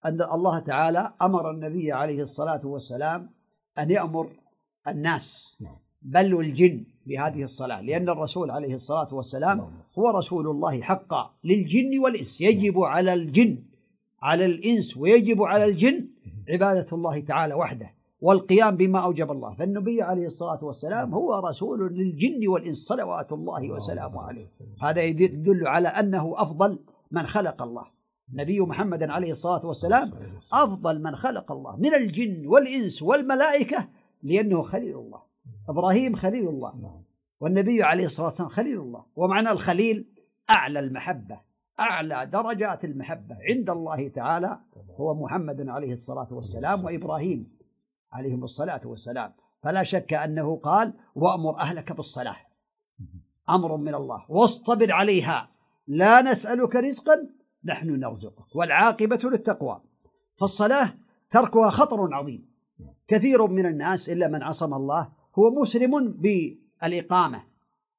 أن 0.05 0.21
الله 0.21 0.59
تعالى 0.59 1.13
أمر 1.21 1.51
النبي 1.51 1.91
عليه 1.91 2.21
الصلاة 2.21 2.67
والسلام 2.67 3.29
أن 3.77 3.91
يأمر 3.91 4.29
الناس. 4.87 5.57
نعم. 5.61 5.82
بل 6.03 6.33
والجن 6.33 6.83
بهذه 7.05 7.43
الصلاة 7.43 7.81
لأن 7.81 8.09
الرسول 8.09 8.51
عليه 8.51 8.75
الصلاة 8.75 9.13
والسلام 9.13 9.59
هو 9.99 10.09
رسول 10.09 10.47
الله 10.47 10.81
حقا 10.81 11.33
للجن 11.43 11.99
والإنس. 11.99 12.41
يجب 12.41 12.79
على 12.79 13.13
الجن 13.13 13.63
على 14.21 14.45
الإنس 14.45 14.97
ويجب 14.97 15.41
على 15.41 15.65
الجن 15.65 16.07
عبادة 16.49 16.85
الله 16.93 17.19
تعالى 17.19 17.53
وحده 17.53 17.93
والقيام 18.21 18.77
بما 18.77 18.99
أوجب 18.99 19.31
الله. 19.31 19.55
فالنبي 19.55 20.01
عليه 20.01 20.25
الصلاة 20.25 20.63
والسلام 20.63 21.13
هو 21.13 21.33
رسول 21.49 21.93
للجن 21.93 22.47
والإنس 22.47 22.77
صلوات 22.77 23.31
الله 23.33 23.71
وسلامه 23.71 24.23
عليه. 24.23 24.47
هذا 24.81 25.01
يدل 25.01 25.67
على 25.67 25.87
أنه 25.87 26.33
أفضل 26.37 26.79
من 27.11 27.23
خلق 27.23 27.61
الله. 27.61 27.85
نبي 28.33 28.59
محمد 28.59 29.03
عليه 29.03 29.31
الصلاة 29.31 29.65
والسلام 29.65 30.11
أفضل 30.53 31.01
من 31.01 31.15
خلق 31.15 31.51
الله 31.51 31.75
من 31.75 31.95
الجن 31.95 32.47
والإنس 32.47 33.03
والملائكة 33.03 33.87
لأنه 34.23 34.61
خليل 34.61 34.97
الله. 34.97 35.32
إبراهيم 35.69 36.15
خليل 36.15 36.47
الله. 36.49 37.01
والنبي 37.39 37.83
عليه 37.83 38.05
الصلاة 38.05 38.25
والسلام 38.25 38.49
خليل 38.49 38.79
الله. 38.79 39.05
ومعنى 39.15 39.51
الخليل 39.51 40.13
أعلى 40.49 40.79
المحبة 40.79 41.41
أعلى 41.79 42.25
درجات 42.25 42.85
المحبة 42.85 43.37
عند 43.49 43.69
الله 43.69 44.07
تعالى 44.07 44.59
هو 44.99 45.13
محمد 45.13 45.69
عليه 45.69 45.93
الصلاة 45.93 46.27
والسلام 46.31 46.85
وإبراهيم 46.85 47.57
عليهم 48.11 48.43
الصلاة 48.43 48.81
والسلام. 48.85 49.33
فلا 49.63 49.83
شك 49.83 50.13
أنه 50.13 50.55
قال 50.55 50.93
وأمر 51.15 51.59
أهلك 51.59 51.91
بالصلاة. 51.91 52.35
أمر 53.49 53.77
من 53.77 53.95
الله. 53.95 54.25
واصطبر 54.29 54.91
عليها. 54.91 55.49
لا 55.87 56.21
نسألك 56.21 56.75
رزقا 56.75 57.29
نحن 57.65 57.99
نرزقك. 57.99 58.55
والعاقبة 58.55 59.19
للتقوى. 59.23 59.81
فالصلاة 60.39 60.93
تركها 61.31 61.69
خطر 61.69 62.13
عظيم. 62.13 62.53
كثير 63.07 63.47
من 63.47 63.65
الناس 63.65 64.09
إلا 64.09 64.27
من 64.27 64.43
عصم 64.43 64.73
الله 64.73 65.22
هو 65.39 65.61
مسلم 65.61 66.11
بالإقامة 66.11 67.43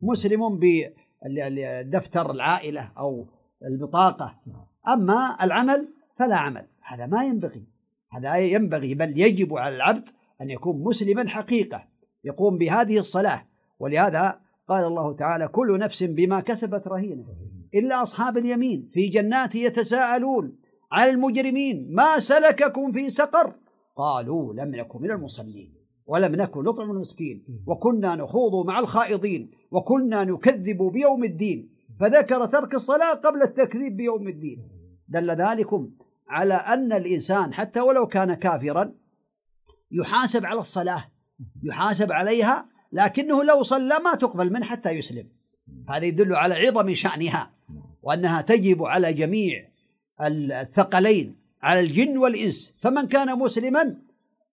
مسلم 0.03 0.61
بدفتر 0.61 2.31
العائلة 2.31 2.93
أو 2.99 3.27
البطاقة. 3.65 4.41
أما 4.89 5.37
العمل 5.43 5.89
فلا 6.17 6.37
عمل 6.37 6.67
هذا 6.83 7.07
ما 7.07 7.25
ينبغي 7.25 7.65
هذا 8.11 8.37
ينبغي 8.37 8.95
بل 8.95 9.21
يجب 9.21 9.57
على 9.57 9.77
العبد 9.77 10.09
أن 10.41 10.51
يكون 10.51 10.83
مسلما 10.83 11.29
حقيقة 11.29 11.85
يقوم 12.25 12.59
بهذه 12.59 12.99
الصلاة. 12.99 13.47
ولهذا 13.79 14.41
قال 14.69 14.85
الله 14.85 15.13
تعالى 15.13 15.49
كل 15.49 15.79
نفس 15.79 16.03
بما 16.03 16.41
كسبت 16.41 16.89
رهينة 16.89 17.25
إلا 17.75 18.03
أصحاب 18.03 18.39
اليمين 18.39 18.91
في 18.93 19.09
جنات 19.09 19.55
يتساءلون 19.55 20.57
على 20.93 21.11
المجرمين 21.11 21.95
ما 21.95 22.19
سلككم 22.19 22.93
في 22.93 23.11
سقر؟ 23.11 23.55
قالوا 23.97 24.55
لم 24.55 24.75
نكن 24.75 25.03
من 25.03 25.11
المصلين. 25.11 25.74
ولم 26.07 26.35
نكن 26.35 26.65
نطعم 26.65 26.91
المسكين. 26.91 27.45
وكنا 27.67 28.17
نخوض 28.17 28.67
مع 28.67 28.79
الخائضين. 28.81 29.51
وكنا 29.71 30.25
نكذب 30.25 30.83
بيوم 30.83 31.25
الدين. 31.25 31.69
فذكر 32.01 32.47
ترك 32.47 32.75
الصلاة 32.75 33.15
قبل 33.15 33.43
التكذيب 33.43 33.97
بيوم 33.97 34.29
الدين. 34.29 34.69
دل 35.09 35.31
ذلكم 35.31 35.91
على 36.29 36.55
أن 36.55 36.93
الإنسان 36.93 37.55
حتى 37.55 37.81
ولو 37.81 38.07
كان 38.07 38.35
كافرا 38.35 38.93
يحاسب 39.91 40.47
على 40.47 40.59
الصلاة 40.59 41.05
يحاسب 41.63 42.13
عليها 42.13 42.67
لكنه 42.93 43.45
لو 43.45 43.63
صلى 43.63 43.99
ما 44.05 44.15
تقبل 44.15 44.53
منه 44.53 44.65
حتى 44.65 44.91
يسلم. 44.91 45.27
هذا 45.89 46.05
يدل 46.05 46.35
على 46.35 46.55
عظم 46.55 46.95
شأنها 46.95 47.51
وأنها 48.03 48.41
تجب 48.41 48.83
على 48.83 49.13
جميع 49.13 49.69
الثقلين 50.21 51.37
على 51.63 51.81
الجن 51.81 52.19
والإنس. 52.19 52.75
فمن 52.79 53.07
كان 53.07 53.39
مسلما 53.39 53.97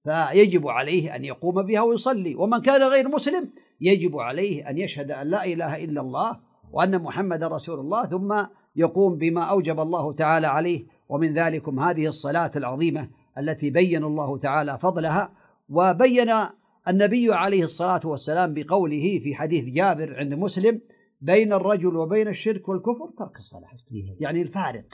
فيجب 0.04 0.68
عليه 0.68 1.16
أن 1.16 1.26
يقوم 1.26 1.62
بها 1.62 1.82
ويصلي. 1.82 2.36
ومن 2.36 2.62
كان 2.62 2.84
غير 2.84 3.10
مسلم 3.10 3.50
يجب 3.82 4.18
عليه 4.18 4.70
أن 4.70 4.78
يشهد 4.78 5.12
أن 5.12 5.28
لا 5.28 5.46
إله 5.46 5.84
إلا 5.84 6.02
الله 6.02 6.40
وأن 6.72 7.02
محمد 7.02 7.44
رسول 7.44 7.80
الله 7.80 8.06
ثم 8.06 8.46
يقوم 8.76 9.18
بما 9.18 9.44
أوجب 9.44 9.80
الله 9.80 10.14
تعالى 10.14 10.48
عليه. 10.48 10.86
ومن 11.10 11.34
ذلكم 11.34 11.80
هذه 11.80 12.08
الصلاة 12.08 12.52
العظيمة 12.56 13.10
التي 13.38 13.70
بين 13.70 14.04
الله 14.04 14.38
تعالى 14.38 14.80
فضلها. 14.80 15.32
وبين 15.70 16.34
النبي 16.88 17.34
عليه 17.34 17.64
الصلاة 17.64 18.02
والسلام 18.06 18.54
بقوله 18.54 19.20
في 19.24 19.36
حديث 19.36 19.66
جابر 19.66 20.16
عند 20.20 20.34
مسلم 20.34 20.82
بين 21.22 21.54
الرجل 21.54 21.96
وبين 21.96 22.28
الشرك 22.28 22.70
والكفر 22.70 23.10
ترك 23.18 23.38
الصلاة. 23.38 23.70
يعني 24.20 24.42
الفارق 24.42 24.86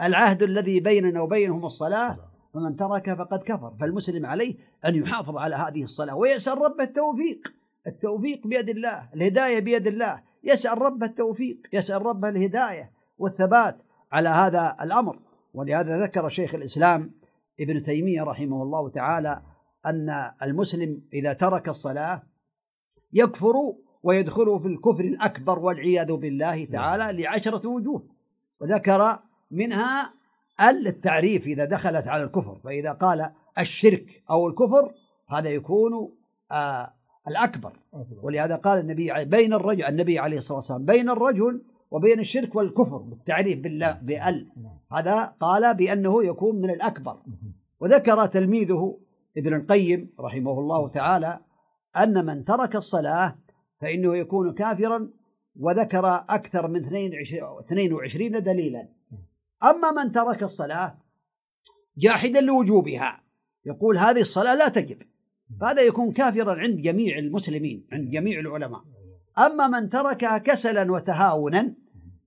العهد 0.00 0.42
الذي 0.42 0.80
بيننا 0.80 1.20
وبينهم 1.20 1.64
الصلاة. 1.64 2.31
فمن 2.54 2.76
ترك 2.76 3.14
فقد 3.14 3.42
كفر 3.42 3.74
فالمسلم 3.80 4.26
عليه 4.26 4.56
أن 4.84 4.94
يحافظ 4.94 5.36
على 5.36 5.56
هذه 5.56 5.84
الصلاة 5.84 6.16
ويسأل 6.16 6.58
رب 6.58 6.80
التوفيق 6.80 7.54
التوفيق 7.86 8.46
بيد 8.46 8.70
الله 8.70 9.08
الهداية 9.14 9.60
بيد 9.60 9.86
الله 9.86 10.22
يسأل 10.44 10.82
رب 10.82 11.02
التوفيق 11.02 11.58
يسأل 11.72 12.06
رب 12.06 12.24
الهداية 12.24 12.92
والثبات 13.18 13.82
على 14.12 14.28
هذا 14.28 14.76
الأمر. 14.80 15.18
ولهذا 15.54 16.02
ذكر 16.02 16.28
شيخ 16.28 16.54
الإسلام 16.54 17.12
ابن 17.60 17.82
تيمية 17.82 18.22
رحمه 18.22 18.62
الله 18.62 18.88
تعالى 18.88 19.42
أن 19.86 20.30
المسلم 20.42 21.02
إذا 21.12 21.32
ترك 21.32 21.68
الصلاة 21.68 22.22
يكفر 23.12 23.54
ويدخل 24.02 24.60
في 24.60 24.68
الكفر 24.68 25.04
الأكبر 25.04 25.58
والعياذ 25.58 26.12
بالله 26.12 26.64
تعالى 26.64 27.22
لعشرة 27.22 27.68
وجوه 27.68 28.06
وذكر 28.60 29.18
منها 29.50 30.14
التعريف 30.60 31.46
إذا 31.46 31.64
دخلت 31.64 32.08
على 32.08 32.22
الكفر 32.22 32.58
فإذا 32.64 32.92
قال 32.92 33.30
الشرك 33.58 34.22
أو 34.30 34.48
الكفر 34.48 34.94
هذا 35.28 35.48
يكون 35.48 36.12
آه 36.52 36.92
الأكبر. 37.28 37.72
ولهذا 38.22 38.56
قال 38.56 38.78
النبي 38.78 39.24
بين 39.24 39.52
الرجل 39.52 39.84
النبي 39.84 40.18
عليه 40.18 40.38
الصلاة 40.38 40.56
والسلام 40.56 40.84
بين 40.84 41.10
الرجل 41.10 41.62
وبين 41.90 42.20
الشرك 42.20 42.54
والكفر 42.54 42.96
بالتعريف 42.96 43.58
بالله 43.58 43.92
بأل. 43.92 44.48
هذا 44.92 45.24
قال 45.24 45.74
بأنه 45.74 46.24
يكون 46.24 46.56
من 46.60 46.70
الأكبر. 46.70 47.16
وذكر 47.80 48.26
تلميذه 48.26 48.98
ابن 49.36 49.54
القيم 49.54 50.10
رحمه 50.20 50.60
الله 50.60 50.88
تعالى 50.88 51.40
أن 51.96 52.26
من 52.26 52.44
ترك 52.44 52.76
الصلاة 52.76 53.38
فإنه 53.80 54.16
يكون 54.16 54.54
كافرا 54.54 55.10
وذكر 55.60 56.06
أكثر 56.28 56.68
من 56.68 56.84
22 56.84 58.42
دليلا. 58.42 58.88
أما 59.64 59.90
من 59.90 60.12
ترك 60.12 60.42
الصلاة 60.42 60.98
جاحدا 61.98 62.40
لوجوبها. 62.40 63.22
يقول 63.64 63.98
هذه 63.98 64.20
الصلاة 64.20 64.54
لا 64.54 64.68
تجب. 64.68 64.98
فهذا 65.60 65.82
يكون 65.82 66.12
كافرا 66.12 66.60
عند 66.60 66.80
جميع 66.80 67.18
المسلمين 67.18 67.86
عند 67.92 68.10
جميع 68.10 68.40
العلماء. 68.40 68.80
أما 69.38 69.68
من 69.68 69.88
تركها 69.88 70.38
كسلا 70.38 70.92
وتهاونا 70.92 71.74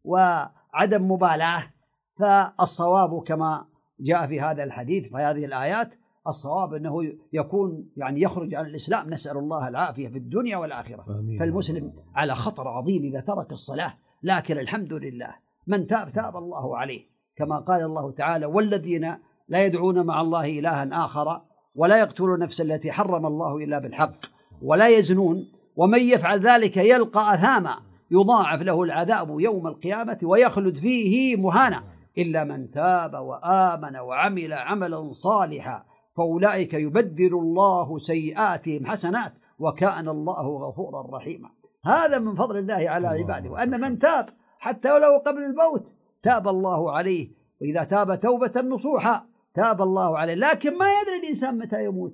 وعدم 0.03 1.11
مبالاة 1.11 1.73
فالصواب 2.19 3.23
كما 3.23 3.65
جاء 3.99 4.27
في 4.27 4.41
هذا 4.41 4.63
الحديث 4.63 5.09
في 5.09 5.15
هذه 5.15 5.45
الآيات 5.45 5.93
الصواب 6.27 6.73
أنه 6.73 7.13
يكون 7.33 7.89
يعني 7.97 8.21
يخرج 8.21 8.55
عن 8.55 8.65
الإسلام. 8.65 9.09
نسأل 9.09 9.37
الله 9.37 9.67
العافية 9.67 10.07
في 10.07 10.17
الدنيا 10.17 10.57
والآخرة. 10.57 11.19
آمين. 11.19 11.39
فالمسلم 11.39 11.93
على 12.15 12.35
خطر 12.35 12.67
عظيم 12.67 13.03
إذا 13.03 13.19
ترك 13.19 13.51
الصلاة. 13.51 13.97
لكن 14.23 14.57
الحمد 14.57 14.93
لله 14.93 15.35
من 15.67 15.87
تاب 15.87 16.09
تاب 16.09 16.37
الله 16.37 16.77
عليه. 16.77 17.14
كما 17.35 17.59
قال 17.59 17.81
الله 17.81 18.11
تعالى 18.11 18.45
والذين 18.45 19.17
لا 19.47 19.65
يدعون 19.65 20.05
مع 20.05 20.21
الله 20.21 20.59
إلها 20.59 21.05
آخر 21.05 21.41
ولا 21.75 21.99
يقتلون 21.99 22.39
نفس 22.39 22.61
التي 22.61 22.91
حرم 22.91 23.25
الله 23.25 23.57
إلا 23.57 23.79
بالحق 23.79 24.17
ولا 24.61 24.87
يزنون 24.87 25.51
ومن 25.75 25.99
يفعل 25.99 26.47
ذلك 26.47 26.77
يلقى 26.77 27.33
أثاما 27.33 27.77
يضاعف 28.11 28.61
له 28.61 28.83
العذاب 28.83 29.39
يوم 29.39 29.67
القيامة 29.67 30.17
ويخلد 30.23 30.77
فيه 30.77 31.35
مهانا 31.35 31.83
إلا 32.17 32.43
من 32.43 32.71
تاب 32.71 33.13
وآمن 33.13 33.97
وعمل 33.97 34.53
عملا 34.53 35.11
صالحا 35.11 35.85
فأولئك 36.17 36.73
يبدل 36.73 37.33
الله 37.33 37.97
سيئاتهم 37.97 38.85
حسنات 38.85 39.33
وكان 39.59 40.07
الله 40.07 40.57
غفورا 40.57 41.17
رحيما. 41.17 41.49
هذا 41.85 42.19
من 42.19 42.35
فضل 42.35 42.57
الله 42.57 42.89
على 42.89 43.07
عباده 43.07 43.49
وأن 43.49 43.81
من 43.81 43.99
تاب 43.99 44.29
حتى 44.59 44.91
ولو 44.91 45.17
قبل 45.25 45.43
الموت 45.43 45.93
تاب 46.25 46.47
الله 46.47 46.91
عليه 46.91 47.31
وإذا 47.61 47.83
تاب 47.83 48.19
توبة 48.19 48.61
نصوحا 48.61 49.25
تاب 49.53 49.81
الله 49.81 50.17
عليه. 50.17 50.33
لكن 50.33 50.77
ما 50.77 50.85
يدري 51.01 51.19
الإنسان 51.23 51.57
متى 51.57 51.85
يموت. 51.85 52.13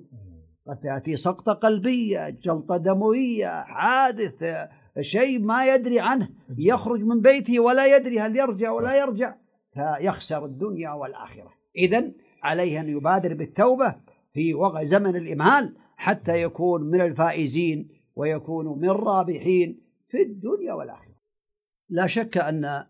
قد 0.66 0.80
تأتي 0.80 1.16
سقطة 1.16 1.52
قلبية 1.52 2.30
جلطة 2.30 2.76
دموية 2.76 3.62
حادث 3.62 4.44
شيء 5.00 5.38
ما 5.38 5.74
يدري 5.74 6.00
عنه 6.00 6.28
يخرج 6.58 7.04
من 7.04 7.20
بيته 7.20 7.60
ولا 7.60 7.96
يدري 7.96 8.20
هل 8.20 8.36
يرجع 8.36 8.70
ولا 8.70 8.98
يرجع 8.98 9.34
فيخسر 9.74 10.44
الدنيا 10.44 10.90
والآخرة. 10.90 11.52
إذا 11.76 12.12
عليه 12.42 12.80
أن 12.80 12.88
يبادر 12.88 13.34
بالتوبة 13.34 13.96
في 14.34 14.54
وقع 14.54 14.84
زمن 14.84 15.16
الإمهال 15.16 15.76
حتى 15.96 16.42
يكون 16.42 16.82
من 16.82 17.00
الفائزين 17.00 17.88
ويكون 18.16 18.78
من 18.78 18.88
الرابحين 18.88 19.80
في 20.08 20.22
الدنيا 20.22 20.72
والآخرة. 20.72 21.14
لا 21.88 22.06
شك 22.06 22.38
أن 22.38 22.84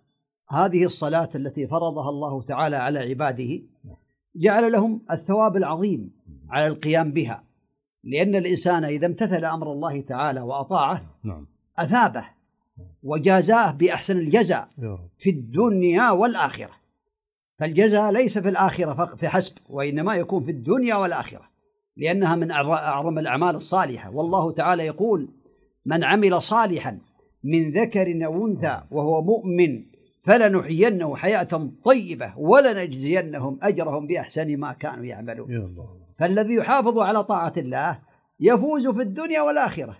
هذه 0.52 0.84
الصلاة 0.84 1.28
التي 1.34 1.66
فرضها 1.66 2.10
الله 2.10 2.42
تعالى 2.42 2.76
على 2.76 2.98
عباده 2.98 3.62
جعل 4.36 4.72
لهم 4.72 5.02
الثواب 5.10 5.56
العظيم 5.56 6.10
على 6.50 6.66
القيام 6.66 7.12
بها. 7.12 7.44
لأن 8.04 8.34
الإنسان 8.34 8.84
إذا 8.84 9.06
امتثل 9.06 9.44
أمر 9.44 9.72
الله 9.72 10.00
تعالى 10.00 10.40
وأطاعه 10.40 11.04
نعم. 11.24 11.46
أثابه 11.78 12.24
وجازاه 13.02 13.70
بأحسن 13.70 14.18
الجزاء 14.18 14.68
في 15.18 15.30
الدنيا 15.30 16.10
والآخرة. 16.10 16.70
فالجزاء 17.58 18.12
ليس 18.12 18.38
في 18.38 18.48
الآخرة 18.48 19.14
فحسب 19.16 19.52
وإنما 19.68 20.14
يكون 20.14 20.44
في 20.44 20.50
الدنيا 20.50 20.94
والآخرة 20.94 21.50
لأنها 21.96 22.36
من 22.36 22.50
أعظم 22.50 23.18
الأعمال 23.18 23.56
الصالحة. 23.56 24.10
والله 24.10 24.52
تعالى 24.52 24.86
يقول 24.86 25.28
من 25.86 26.04
عمل 26.04 26.42
صالحا 26.42 26.98
من 27.44 27.72
ذكر 27.72 28.26
أو 28.26 28.46
أنثى 28.46 28.82
وهو 28.90 29.22
مؤمن 29.22 29.91
فلنحيينه 30.22 31.16
حياة 31.16 31.70
طيبة 31.84 32.32
ولنجزينهم 32.36 33.58
أجرهم 33.62 34.06
بأحسن 34.06 34.56
ما 34.56 34.72
كانوا 34.72 35.04
يعملون. 35.04 35.48
فالذي 36.16 36.54
يحافظ 36.54 36.98
على 36.98 37.24
طاعة 37.24 37.52
الله 37.56 37.98
يفوز 38.40 38.88
في 38.88 39.02
الدنيا 39.02 39.40
والآخرة. 39.40 39.96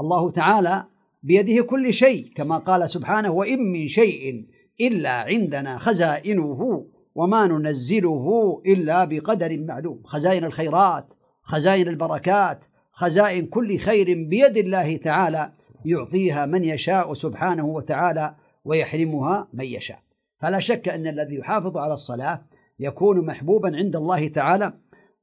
الله 0.00 0.30
تعالى 0.30 0.84
بيده 1.22 1.62
كل 1.62 1.92
شيء 1.94 2.32
كما 2.34 2.58
قال 2.58 2.90
سبحانه 2.90 3.30
وإن 3.30 3.58
من 3.72 3.88
شيء 3.88 4.46
إلا 4.80 5.10
عندنا 5.10 5.78
خزائنه 5.78 6.86
وما 7.14 7.46
ننزله 7.46 8.26
إلا 8.66 9.04
بقدر 9.04 9.58
معلوم. 9.58 10.02
خزائن 10.04 10.44
الخيرات 10.44 11.14
خزائن 11.42 11.88
البركات 11.88 12.64
خزائن 12.92 13.46
كل 13.46 13.78
خير 13.78 14.06
بيد 14.06 14.56
الله 14.56 14.96
تعالى 14.96 15.52
يعطيها 15.84 16.46
من 16.46 16.64
يشاء 16.64 17.14
سبحانه 17.14 17.66
وتعالى. 17.66 18.34
ويحرمها 18.64 19.48
من 19.52 19.64
يشاء. 19.64 20.02
فلا 20.40 20.60
شك 20.60 20.88
أن 20.88 21.06
الذي 21.06 21.36
يحافظ 21.36 21.76
على 21.76 21.92
الصلاة 21.92 22.42
يكون 22.78 23.26
محبوبا 23.26 23.76
عند 23.76 23.96
الله 23.96 24.28
تعالى 24.28 24.72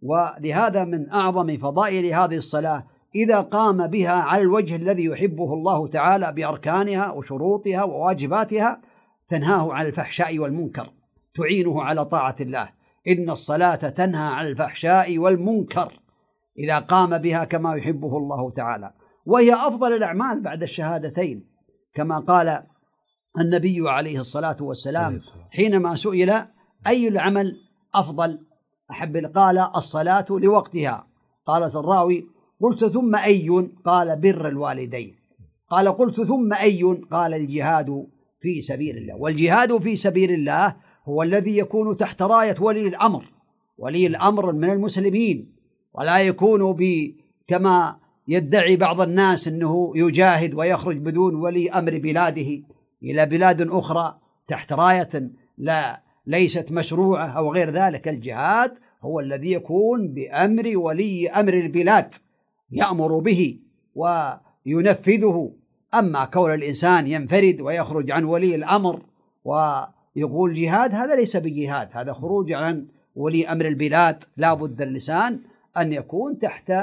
ولهذا 0.02 0.86
من 0.86 1.10
أعظم 1.10 1.58
فضائل 1.58 2.06
هذه 2.06 2.38
الصلاة 2.38 2.88
إذا 3.16 3.42
قام 3.42 3.88
بها 3.88 4.12
على 4.12 4.42
الوجه 4.42 4.76
الذي 4.76 5.06
يحبه 5.06 5.54
الله 5.54 5.88
تعالى 5.88 6.32
بأركانها 6.32 7.12
وشروطها 7.12 7.84
وواجباتها 7.84 8.82
تنهاه 9.30 9.74
عن 9.74 9.86
الفحشاء 9.86 10.40
والمنكر 10.40 10.94
تعينه 11.36 11.84
على 11.84 12.06
طاعة 12.06 12.36
الله. 12.42 12.70
إن 13.08 13.30
الصلاة 13.30 13.76
تنهى 13.76 14.34
عن 14.34 14.46
الفحشاء 14.46 15.18
والمنكر 15.18 16.00
إذا 16.60 16.80
قام 16.80 17.18
بها 17.18 17.44
كما 17.44 17.76
يحبه 17.76 18.18
الله 18.18 18.52
تعالى. 18.52 18.94
وهي 19.26 19.54
أفضل 19.54 19.94
الأعمال 19.94 20.42
بعد 20.42 20.64
الشهادتين 20.64 21.48
كما 21.94 22.20
قال 22.20 22.64
النبي 23.40 23.90
عليه 23.90 24.20
الصلاة 24.20 24.58
والسلام 24.62 25.20
حينما 25.52 25.96
سئل 25.96 26.46
أي 26.88 27.08
العمل 27.08 27.56
أفضل؟ 27.96 28.40
أحب 28.92 29.18
قال 29.18 29.58
الصلاة 29.76 30.26
لوقتها. 30.30 31.08
قالت 31.46 31.76
الراوي 31.76 32.28
قلت 32.62 32.86
ثم 32.86 33.16
أي؟ 33.16 33.70
قال 33.86 34.20
بر 34.20 34.48
الوالدين. 34.48 35.16
قال 35.70 35.88
قلت 35.98 36.22
ثم 36.22 36.54
أي؟ 36.54 36.84
قال 37.12 37.34
الجهاد 37.34 38.08
في 38.42 38.62
سبيل 38.62 38.98
الله. 38.98 39.16
والجهاد 39.16 39.78
في 39.78 39.96
سبيل 39.96 40.32
الله 40.32 40.76
هو 41.06 41.24
الذي 41.24 41.58
يكون 41.58 41.98
تحت 41.98 42.22
راية 42.22 42.56
ولي 42.60 42.88
الأمر. 42.88 43.26
ولي 43.78 44.08
الأمر 44.08 44.52
من 44.52 44.70
المسلمين. 44.70 45.56
ولا 45.94 46.20
يكون 46.20 46.74
ب 46.74 47.12
كما 47.48 48.00
يدعي 48.28 48.76
بعض 48.76 49.02
الناس 49.02 49.48
أنه 49.48 49.92
يجاهد 49.96 50.54
ويخرج 50.54 50.98
بدون 50.98 51.36
ولي 51.36 51.72
أمر 51.72 51.98
بلاده. 51.98 52.62
إلى 53.04 53.26
بلاد 53.26 53.62
أخرى 53.62 54.18
تحت 54.48 54.74
راية 54.74 55.10
لا 55.58 56.02
ليست 56.28 56.72
مشروعة 56.72 57.28
أو 57.28 57.54
غير 57.54 57.70
ذلك. 57.70 58.08
الجهاد 58.08 58.78
هو 59.02 59.20
الذي 59.20 59.52
يكون 59.52 60.08
بأمر 60.08 60.78
ولي 60.78 61.30
أمر 61.30 61.54
البلاد 61.54 62.16
يأمر 62.72 63.20
به 63.20 63.60
وينفذه. 63.96 65.52
أما 65.94 66.26
كون 66.26 66.54
الإنسان 66.54 67.08
ينفرد 67.08 67.62
ويخرج 67.62 68.12
عن 68.12 68.24
ولي 68.24 68.56
الأمر 68.56 69.02
ويقول 69.46 70.54
جهاد 70.54 70.96
هذا 70.96 71.16
ليس 71.16 71.38
بجهاد 71.38 71.90
هذا 71.92 72.14
خروج 72.14 72.52
عن 72.52 72.88
ولي 73.16 73.48
أمر 73.48 73.68
البلاد. 73.68 74.24
لا 74.38 74.54
بد 74.54 74.82
اللسان 74.82 75.40
أن 75.78 75.94
يكون 75.94 76.40
تحت 76.40 76.74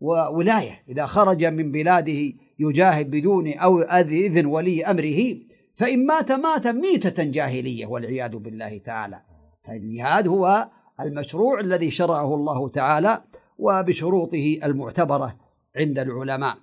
ولاية. 0.00 0.82
إذا 0.88 1.06
خرج 1.06 1.44
من 1.44 1.72
بلاده 1.72 2.32
يجاهد 2.58 3.10
بدون 3.10 3.52
أو 3.52 3.80
إذن 3.80 4.46
ولي 4.46 4.84
أمره 4.84 5.36
فإن 5.80 6.06
مات 6.06 6.32
مات 6.32 6.66
ميتة 6.66 7.24
جاهلية 7.24 7.86
والعياذ 7.86 8.36
بالله 8.36 8.78
تعالى. 8.78 9.20
فالجهاد 9.64 10.28
هو 10.28 10.68
المشروع 11.00 11.60
الذي 11.60 11.90
شرعه 11.90 12.34
الله 12.34 12.68
تعالى 12.68 13.22
وبشروطه 13.58 14.58
المعتبرة 14.64 15.36
عند 15.76 15.98
العلماء. 15.98 16.56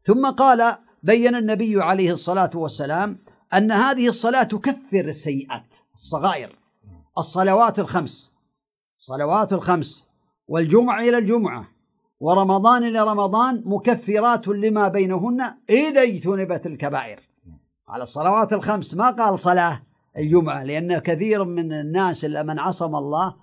ثم 0.00 0.30
قال 0.30 0.76
بين 1.02 1.34
النبي 1.34 1.82
عليه 1.82 2.12
الصلاة 2.12 2.50
والسلام 2.54 3.16
أن 3.54 3.72
هذه 3.72 4.08
الصلاة 4.08 4.42
تكفر 4.42 5.00
السيئات 5.00 5.74
الصغائر 5.94 6.56
الصلوات 7.18 7.78
الخمس 7.78 8.34
الصلوات 8.98 9.52
الخمس 9.52 10.08
والجمعة 10.48 11.00
إلى 11.00 11.18
الجمعة 11.18 11.68
ورمضان 12.20 12.84
إلى 12.84 13.00
رمضان 13.00 13.62
مكفرات 13.66 14.48
لما 14.48 14.88
بينهن 14.88 15.54
إذا 15.70 16.02
اجتنبت 16.02 16.66
الكبائر. 16.66 17.27
على 17.88 18.02
الصلوات 18.02 18.52
الخمس. 18.52 18.94
ما 18.94 19.10
قال 19.10 19.38
صلاة 19.38 19.82
الجمعة 20.16 20.64
لأن 20.64 20.98
كثير 20.98 21.44
من 21.44 21.72
الناس 21.72 22.24
من 22.24 22.58
عصم 22.58 22.96
الله 22.96 23.34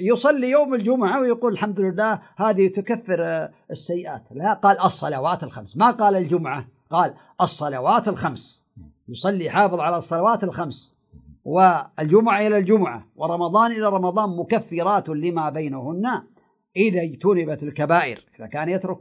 يصلي 0.00 0.50
يوم 0.50 0.74
الجمعة 0.74 1.20
ويقول 1.20 1.52
الحمد 1.52 1.80
لله 1.80 2.20
هذه 2.36 2.68
تكفر 2.68 3.48
السيئات. 3.70 4.22
لا 4.30 4.52
قال 4.52 4.80
الصلوات 4.80 5.42
الخمس. 5.42 5.76
ما 5.76 5.90
قال 5.90 6.16
الجمعة 6.16 6.68
قال 6.90 7.14
الصلوات 7.40 8.08
الخمس. 8.08 8.66
يصلي 9.08 9.50
حافظ 9.50 9.80
على 9.80 9.96
الصلوات 9.96 10.44
الخمس. 10.44 10.96
والجمعة 11.44 12.46
إلى 12.46 12.58
الجمعة 12.58 13.06
ورمضان 13.16 13.70
إلى 13.70 13.86
رمضان 13.86 14.36
مكفرات 14.36 15.08
لما 15.08 15.50
بينهن 15.50 16.06
إذا 16.76 17.02
اجتنبت 17.02 17.62
الكبائر. 17.62 18.26
إذا 18.38 18.46
كان 18.46 18.68
يترك 18.68 18.98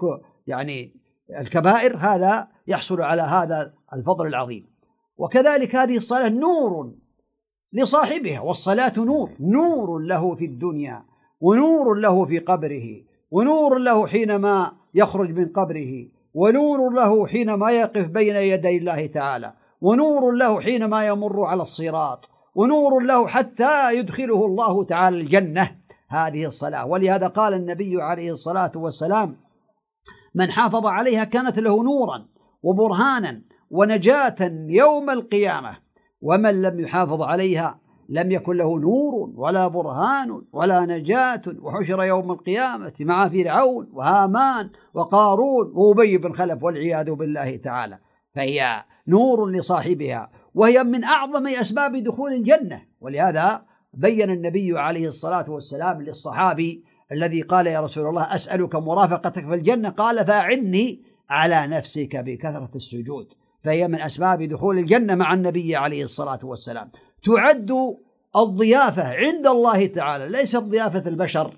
يعني 0.48 0.96
الكبائر 1.40 1.98
هذا 1.98 2.48
يحصل 2.68 3.02
على 3.02 3.22
هذا 3.22 3.74
الفضل 3.94 4.28
العظيم. 4.28 4.77
وكذلك 5.18 5.76
هذه 5.76 5.98
الصلاة 5.98 6.30
نور 6.30 6.92
لصاحبها 7.74 8.40
والصلاة 8.40 8.94
نور 8.98 9.30
نور 9.40 10.00
له 10.00 10.36
في 10.36 10.46
الدنيا 10.46 11.06
ونور 11.42 11.94
له 11.94 12.26
في 12.26 12.40
قبره 12.40 13.04
ونور 13.32 13.78
له 13.78 14.08
حينما 14.08 14.72
يخرج 14.94 15.32
من 15.32 15.48
قبره 15.48 16.08
ونور 16.34 16.94
له 16.94 17.28
حينما 17.28 17.72
يقف 17.72 18.08
بين 18.08 18.36
يدي 18.36 18.78
الله 18.78 19.06
تعالى 19.06 19.54
ونور 19.82 20.32
له 20.32 20.62
حينما 20.62 21.08
يمر 21.08 21.44
على 21.44 21.62
الصراط 21.62 22.30
ونور 22.56 23.00
له 23.00 23.28
حتى 23.28 23.98
يدخله 23.98 24.46
الله 24.46 24.84
تعالى 24.84 25.22
الجنة. 25.22 25.78
هذه 26.10 26.46
الصلاة. 26.46 26.86
ولهذا 26.86 27.28
قال 27.28 27.54
النبي 27.54 28.02
عليه 28.02 28.32
الصلاة 28.32 28.72
والسلام 28.76 29.38
من 30.36 30.52
حافظ 30.52 30.86
عليها 30.86 31.24
كانت 31.24 31.60
له 31.60 31.84
نورا 31.84 32.26
وبرهانا 32.64 33.42
ونجاة 33.72 34.36
يوم 34.70 35.10
القيامة. 35.10 35.78
ومن 36.22 36.62
لم 36.62 36.80
يحافظ 36.80 37.22
عليها 37.22 37.80
لم 38.10 38.32
يكن 38.32 38.58
له 38.58 38.80
نور 38.80 39.32
ولا 39.36 39.68
برهان 39.68 40.42
ولا 40.54 40.86
نجاة. 40.86 41.42
وحشر 41.60 42.04
يوم 42.04 42.32
القيامة 42.32 42.94
مع 43.00 43.30
فرعون 43.30 43.90
وهامان 43.94 44.70
وقارون 44.94 45.72
وأبي 45.74 46.18
بن 46.18 46.34
خلف 46.34 46.64
والعياذ 46.64 47.12
بالله 47.12 47.56
تعالى. 47.56 48.00
فهي 48.36 48.84
نور 49.08 49.52
لصاحبها 49.52 50.32
وهي 50.54 50.84
من 50.84 51.04
أعظم 51.04 51.48
أسباب 51.48 51.96
دخول 51.96 52.34
الجنة. 52.34 52.82
ولهذا 53.02 53.62
بين 53.94 54.32
النبي 54.32 54.80
عليه 54.80 55.08
الصلاة 55.08 55.46
والسلام 55.50 56.02
للصحابي 56.02 56.84
الذي 57.12 57.42
قال 57.42 57.68
يا 57.68 57.82
رسول 57.82 58.08
الله 58.08 58.36
أسألك 58.36 58.76
مرافقتك 58.76 59.46
في 59.46 59.54
الجنة. 59.54 59.90
قال 59.90 60.26
فأعني 60.26 61.04
على 61.30 61.68
نفسك 61.68 62.16
بكثرة 62.16 62.72
السجود. 62.76 63.34
فهي 63.60 63.88
من 63.88 64.02
أسباب 64.02 64.44
دخول 64.44 64.78
الجنة 64.78 65.16
مع 65.16 65.34
النبي 65.34 65.76
عليه 65.76 66.04
الصلاة 66.04 66.40
والسلام. 66.44 66.92
تعد 67.24 67.72
الضيافة 68.36 69.04
عند 69.04 69.48
الله 69.48 69.86
تعالى 69.86 70.30
ليست 70.30 70.58
ضيافة 70.58 71.04
البشر 71.08 71.58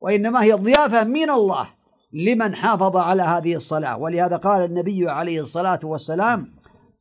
وإنما 0.00 0.42
هي 0.42 0.52
ضيافة 0.52 1.04
من 1.04 1.30
الله 1.30 1.68
لمن 2.12 2.54
حافظ 2.54 2.96
على 2.96 3.22
هذه 3.22 3.54
الصلاة. 3.56 3.98
ولهذا 3.98 4.36
قال 4.36 4.64
النبي 4.64 5.10
عليه 5.10 5.40
الصلاة 5.40 5.80
والسلام 5.84 6.52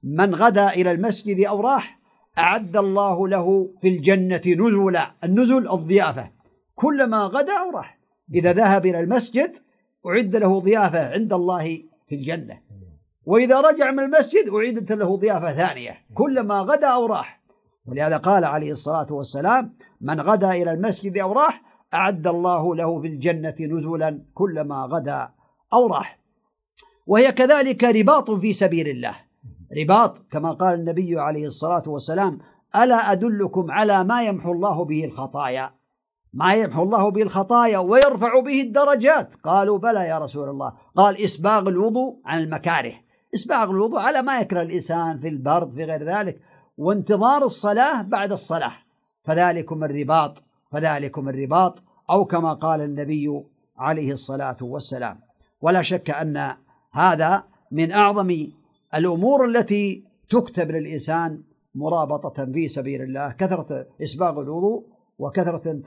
من 0.10 0.36
غدا 0.36 0.69
إلى 0.69 0.91
المسجد 0.91 1.45
أو 1.45 1.62
راح 1.62 1.99
أعد 2.38 2.77
الله 2.77 3.27
له 3.27 3.69
في 3.82 3.88
الجنة 3.88 4.41
نزلا. 4.47 5.12
النزل 5.23 5.71
الضيافة. 5.71 6.32
كلما 6.75 7.17
غدا 7.17 7.54
أو 7.54 7.71
راح 7.77 7.99
إذا 8.36 8.54
ذهب 8.54 8.86
إلى 8.86 8.99
المسجد 8.99 9.56
أعد 10.08 10.36
له 10.36 10.60
ضيافة 10.60 11.10
عند 11.10 11.34
الله 11.34 11.84
في 12.08 12.15
الجنة. 12.15 12.71
وإذا 13.26 13.62
رجع 13.62 13.92
من 13.92 14.00
المسجد 14.00 14.50
أعيدت 14.50 14.92
له 14.92 15.18
ضيافة 15.18 15.54
ثانية 15.54 15.98
كلما 16.14 16.60
غدا 16.60 16.88
أو 16.88 17.06
راح. 17.06 17.42
ولهذا 17.88 18.18
قال 18.18 18.46
عليه 18.46 18.72
الصلاة 18.72 19.08
والسلام 19.12 19.74
من 20.02 20.22
غدا 20.22 20.52
إلى 20.52 20.72
المسجد 20.72 21.18
أو 21.18 21.34
راح 21.34 21.62
أعد 21.94 22.28
الله 22.28 22.76
له 22.76 23.02
في 23.02 23.08
الجنة 23.08 23.56
نزلا 23.60 24.24
كلما 24.34 24.90
غدا 24.92 25.30
أو 25.74 25.88
راح. 25.88 26.20
وهي 27.08 27.32
كذلك 27.32 27.84
رباط 27.84 28.32
في 28.32 28.54
سبيل 28.54 28.88
الله. 28.88 29.16
رباط 29.82 30.18
كما 30.32 30.52
قال 30.52 30.80
النبي 30.80 31.20
عليه 31.20 31.48
الصلاة 31.48 31.84
والسلام 31.88 32.40
ألا 32.76 33.12
أدلكم 33.12 33.72
على 33.72 34.04
ما 34.04 34.24
يمحو 34.24 34.52
الله 34.52 34.86
به 34.86 35.06
الخطايا؟ 35.06 35.74
ما 36.34 36.54
يمحو 36.54 36.84
الله 36.84 37.12
به 37.12 37.22
الخطايا 37.22 37.78
ويرفع 37.78 38.40
به 38.40 38.62
الدرجات. 38.62 39.36
قالوا 39.36 39.78
بلى 39.78 40.08
يا 40.08 40.18
رسول 40.18 40.50
الله. 40.50 40.74
قال 40.96 41.24
إسباغ 41.24 41.70
الوضوء 41.70 42.20
عن 42.26 42.44
المكاره. 42.44 42.94
إسباغ 43.34 43.70
الوضوء 43.70 44.00
على 44.00 44.22
ما 44.22 44.39
يكره 44.39 44.62
الإنسان 44.62 45.17
في 45.17 45.28
البرد 45.28 45.72
في 45.72 45.84
غير 45.84 46.04
ذلك 46.04 46.39
وانتظار 46.78 47.46
الصلاة 47.46 48.02
بعد 48.02 48.32
الصلاة. 48.32 48.74
فذلكم 49.24 49.84
الرباط 49.84 50.44
فذلكم 50.72 51.30
الرباط 51.30 51.84
أو 52.10 52.26
كما 52.26 52.54
قال 52.54 52.82
النبي 52.82 53.44
عليه 53.78 54.12
الصلاة 54.12 54.58
والسلام. 54.62 55.20
ولا 55.62 55.82
شك 55.82 56.10
أن 56.10 56.56
هذا 56.91 57.44
من 57.72 57.91
أعظم 57.91 58.48
الأمور 58.96 59.46
التي 59.46 60.04
تكتب 60.30 60.72
للإنسان 60.72 61.44
مرابطة 61.76 62.46
في 62.46 62.67
سبيل 62.67 63.02
الله. 63.02 63.32
كثرة 63.32 63.88
إسباغ 64.04 64.41
الوضوء 64.41 64.86
وكثرة 65.20 65.82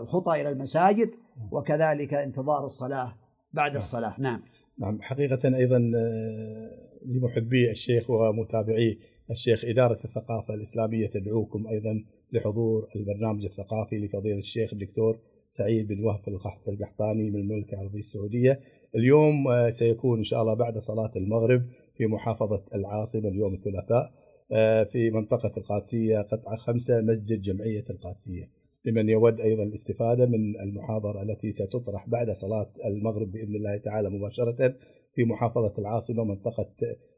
الخطى 0.00 0.40
إلى 0.40 0.48
المساجد 0.48 1.14
وكذلك 1.52 2.14
انتظار 2.14 2.64
الصلاة 2.64 3.16
بعد 3.52 3.70
نعم. 3.70 3.78
الصلاة. 3.78 4.14
نعم. 4.18 4.42
نعم 4.80 5.02
حقيقة 5.02 5.56
أيضا 5.56 5.92
آه، 5.96 6.70
لمحبي 7.06 7.70
الشيخ 7.70 8.10
ومتابعيه 8.10 8.98
الشيخ 9.30 9.64
إدارة 9.64 9.98
الثقافة 10.04 10.54
الإسلامية 10.54 11.06
تدعوكم 11.06 11.66
أيضا 11.66 12.04
لحضور 12.32 12.88
البرنامج 12.96 13.44
الثقافي 13.44 13.98
لفضيلة 13.98 14.38
الشيخ 14.38 14.72
الدكتور 14.72 15.18
سعيد 15.48 15.88
بن 15.88 16.04
وهب 16.04 16.20
القحطاني 16.68 17.30
من 17.30 17.40
المملكة 17.40 17.74
العربية 17.74 17.98
السعودية. 17.98 18.60
اليوم 18.94 19.48
آه، 19.48 19.70
سيكون 19.70 20.18
إن 20.18 20.24
شاء 20.24 20.42
الله 20.42 20.54
بعد 20.54 20.78
صلاة 20.78 21.10
المغرب 21.16 21.62
في 21.96 22.06
محافظة 22.06 22.64
العاصمة 22.74 23.28
اليوم 23.28 23.54
الثلاثاء 23.54 24.12
آه، 24.52 24.84
في 24.84 25.10
منطقة 25.10 25.50
القادسية 25.56 26.18
قطعة 26.18 26.56
خمسة 26.56 27.00
مسجد 27.00 27.42
جمعية 27.42 27.84
القادسية. 27.90 28.44
لمن 28.88 29.08
يود 29.08 29.40
أيضا 29.40 29.62
الاستفادة 29.62 30.26
من 30.26 30.60
المحاضرة 30.60 31.22
التي 31.22 31.52
ستطرح 31.52 32.08
بعد 32.08 32.30
صلاة 32.30 32.72
المغرب 32.84 33.32
بإذن 33.32 33.56
الله 33.56 33.76
تعالى 33.76 34.10
مباشرة 34.10 34.74
في 35.14 35.24
محافظة 35.24 35.72
العاصمة 35.78 36.24
منطقة 36.24 36.74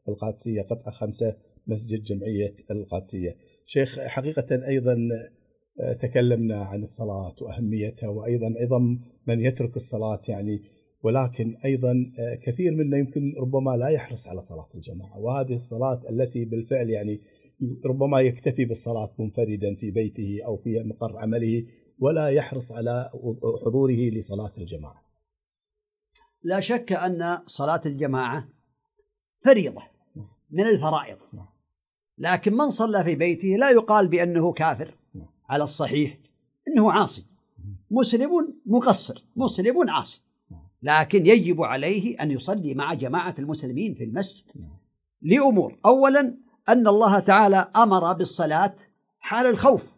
القادسية 0.09 0.63
قطعة 0.63 0.91
خمسة 0.91 1.37
مسجد 1.67 2.03
جمعية 2.03 2.57
القادسية. 2.71 3.37
شيخ 3.67 4.01
حقيقة 4.01 4.67
أيضا 4.69 5.09
آه، 5.81 5.93
تكلمنا 5.93 6.57
عن 6.57 6.83
الصلاة 6.83 7.35
وأهميتها 7.41 8.09
وأيضا 8.09 8.55
عظم 8.61 8.99
من 9.27 9.41
يترك 9.41 9.77
الصلاة 9.77 10.23
يعني 10.29 10.63
ولكن 11.03 11.57
أيضا 11.65 12.13
آه، 12.19 12.35
كثير 12.35 12.75
منا 12.75 12.99
يمكن 12.99 13.35
ربما 13.39 13.77
لا 13.77 13.89
يحرص 13.89 14.29
على 14.29 14.43
صلاة 14.43 14.69
الجماعة. 14.75 15.19
وهذه 15.19 15.55
الصلاة 15.55 16.03
التي 16.11 16.45
بالفعل 16.45 16.91
يعني 16.91 17.21
ربما 17.87 18.21
يكتفي 18.21 18.65
بالصلاة 18.65 19.15
منفردا 19.19 19.75
في 19.75 19.91
بيته 19.91 20.41
أو 20.47 20.57
في 20.57 20.83
مقر 20.83 21.19
عمله 21.19 21.67
ولا 21.99 22.29
يحرص 22.29 22.73
على 22.73 23.11
حضوره 23.67 24.11
لصلاة 24.11 24.53
الجماعة. 24.59 25.03
لا 26.43 26.61
شك 26.61 26.93
أن 26.93 27.39
صلاة 27.47 27.81
الجماعة 27.87 28.49
فريضة 29.45 29.83
من 30.51 30.67
الفرائض. 30.67 31.19
لكن 32.19 32.55
من 32.55 32.71
صلى 32.71 33.05
في 33.05 33.15
بيته 33.15 33.49
لا 33.49 33.71
يقال 33.71 34.09
بأنه 34.09 34.53
كافر. 34.53 34.95
على 35.49 35.65
الصحيح 35.65 36.19
إنه 36.69 36.93
عاصي. 36.93 37.25
مسلم 37.91 38.55
مقصر. 38.67 39.25
مسلم 39.37 39.91
عاصي. 39.91 40.23
لكن 40.83 41.27
يجب 41.27 41.63
عليه 41.63 42.23
أن 42.23 42.31
يصلي 42.31 42.75
مع 42.75 42.95
جماعة 42.95 43.35
المسلمين 43.39 43.95
في 43.95 44.05
المسجد. 44.05 44.45
لأمور. 45.23 45.79
اولا 45.87 46.37
أن 46.73 46.87
الله 46.87 47.19
تعالى 47.19 47.69
أمر 47.77 48.13
بالصلاة 48.13 48.75
حال 49.21 49.47
الخوف. 49.47 49.97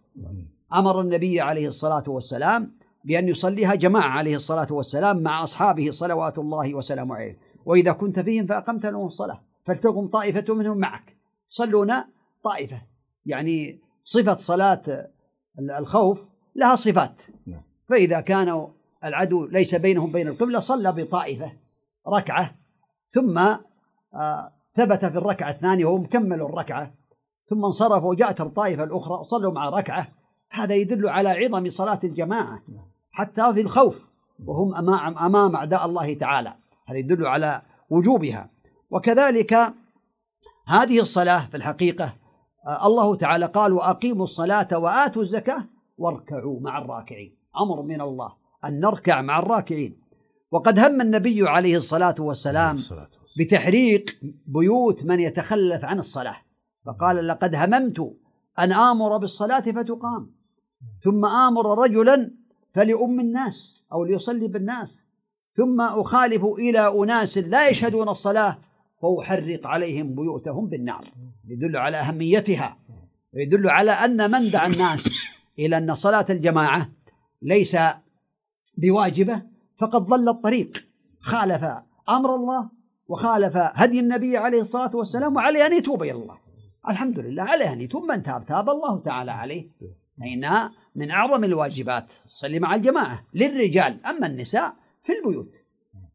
أمر 0.74 1.00
النبي 1.00 1.40
عليه 1.40 1.68
الصلاة 1.68 2.04
والسلام 2.06 2.72
بأن 3.04 3.28
يصليها 3.28 3.74
جماعة 3.74 4.08
عليه 4.08 4.36
الصلاة 4.36 4.66
والسلام 4.70 5.22
مع 5.22 5.42
أصحابه 5.42 5.90
صلوات 5.90 6.38
الله 6.38 6.74
وسلامه 6.74 7.14
عليه. 7.14 7.38
وإذا 7.66 7.92
كنت 7.92 8.20
فيهم 8.20 8.46
فأقمت 8.46 8.86
لهم 8.86 9.06
الصلاة 9.06 9.42
فلتقم 9.64 10.06
طائفة 10.08 10.54
منهم 10.54 10.78
معك. 10.78 11.16
صلون 11.48 11.92
طائفة. 12.44 12.82
يعني 13.26 13.80
صفة 14.04 14.36
صلاة 14.36 15.10
الخوف 15.58 16.28
لها 16.56 16.74
صفات. 16.74 17.22
نعم. 17.46 17.62
فإذا 17.88 18.20
كانوا 18.20 18.68
العدو 19.04 19.46
ليس 19.46 19.74
بينهم 19.74 20.12
بين 20.12 20.28
القبلة 20.28 20.60
صلى 20.60 20.92
بطائفة 20.92 21.52
ركعة. 22.08 22.54
ثم 23.08 23.38
آه، 24.14 24.52
ثبت 24.74 25.04
في 25.04 25.18
الركعة 25.18 25.50
الثانية 25.50 25.84
وهم 25.84 26.06
كملوا 26.06 26.48
الركعة 26.48 26.94
ثم 27.44 27.64
انصرفوا 27.64 28.10
وجاءت 28.10 28.40
الطائفة 28.40 28.84
الأخرى 28.84 29.14
وصلوا 29.14 29.52
مع 29.52 29.68
ركعة 29.68 30.08
هذا 30.50 30.74
يدل 30.74 31.08
على 31.08 31.28
عظم 31.28 31.70
صلاة 31.70 32.00
الجماعة 32.04 32.62
حتى 33.10 33.54
في 33.54 33.60
الخوف 33.60 34.12
وهم 34.46 34.74
أمام 34.74 35.18
أمام 35.18 35.56
أعداء 35.56 35.84
الله 35.86 36.14
تعالى. 36.14 36.54
هذا 36.86 36.98
يدل 36.98 37.26
على 37.26 37.62
وجوبها. 37.90 38.50
وكذلك 38.90 39.54
هذه 40.66 41.00
الصلاة 41.00 41.46
في 41.46 41.56
الحقيقة 41.56 42.14
آه، 42.66 42.86
الله 42.86 43.16
تعالى 43.16 43.46
قال 43.46 43.72
وأقيموا 43.72 44.24
الصلاة 44.24 44.68
وآتوا 44.78 45.22
الزكاة 45.22 45.64
واركعوا 45.98 46.60
مع 46.60 46.78
الراكعين. 46.78 47.36
أمر 47.60 47.82
من 47.82 48.00
الله 48.00 48.32
أن 48.64 48.80
نركع 48.80 49.20
مع 49.20 49.38
الراكعين. 49.38 50.01
وقد 50.52 50.78
هم 50.78 51.00
النبي 51.00 51.48
عليه 51.48 51.76
الصلاة 51.76 52.14
والسلام 52.18 52.76
بتحريق 53.38 54.18
بيوت 54.46 55.04
من 55.04 55.20
يتخلف 55.20 55.84
عن 55.84 55.98
الصلاة. 55.98 56.36
فقال 56.86 57.26
لقد 57.26 57.54
هممت 57.54 58.16
أن 58.58 58.72
آمر 58.72 59.16
بالصلاة 59.16 59.60
فتقام. 59.60 60.30
ثم 61.02 61.24
آمر 61.24 61.84
رجلا 61.84 62.30
فلأم 62.72 63.20
الناس 63.20 63.84
أو 63.92 64.04
ليصلي 64.04 64.48
بالناس. 64.48 65.04
ثم 65.54 65.80
أخالف 65.80 66.44
إلى 66.44 67.02
أناس 67.02 67.38
لا 67.38 67.68
يشهدون 67.68 68.08
الصلاة 68.08 68.58
فأحرق 69.02 69.66
عليهم 69.66 70.14
بيوتهم 70.14 70.66
بالنار. 70.66 71.04
يدل 71.48 71.76
على 71.76 71.96
أهميتها. 71.96 72.76
ويدل 73.34 73.68
على 73.70 73.90
أن 73.90 74.30
من 74.30 74.50
دعا 74.50 74.66
الناس 74.66 75.14
إلى 75.58 75.78
أن 75.78 75.94
صلاة 75.94 76.26
الجماعة 76.30 76.90
ليس 77.42 77.76
بواجبة. 78.76 79.51
فقد 79.82 80.02
ضل 80.02 80.28
الطريق. 80.28 80.84
خالف 81.20 81.64
أمر 82.08 82.34
الله 82.34 82.70
وخالف 83.08 83.56
هدي 83.56 84.00
النبي 84.00 84.36
عليه 84.36 84.60
الصلاة 84.60 84.90
والسلام 84.94 85.36
وعليه 85.36 85.66
أن 85.66 85.72
يتوب 85.72 86.02
إلى 86.02 86.12
الله. 86.12 86.38
الحمد 86.88 87.18
لله 87.18 87.42
عليه 87.42 87.72
أن 87.72 87.80
يتوب 87.80 88.04
من 88.04 88.22
تاب 88.22 88.46
تاب 88.46 88.70
الله 88.70 89.02
تعالى 89.02 89.32
عليه. 89.32 89.70
فإنها 90.20 90.72
من 90.96 91.10
أعظم 91.10 91.44
الواجبات 91.44 92.12
الصلي 92.26 92.58
مع 92.58 92.74
الجماعة 92.74 93.24
للرجال 93.34 94.06
أما 94.06 94.26
النساء 94.26 94.74
في 95.02 95.12
البيوت. 95.12 95.52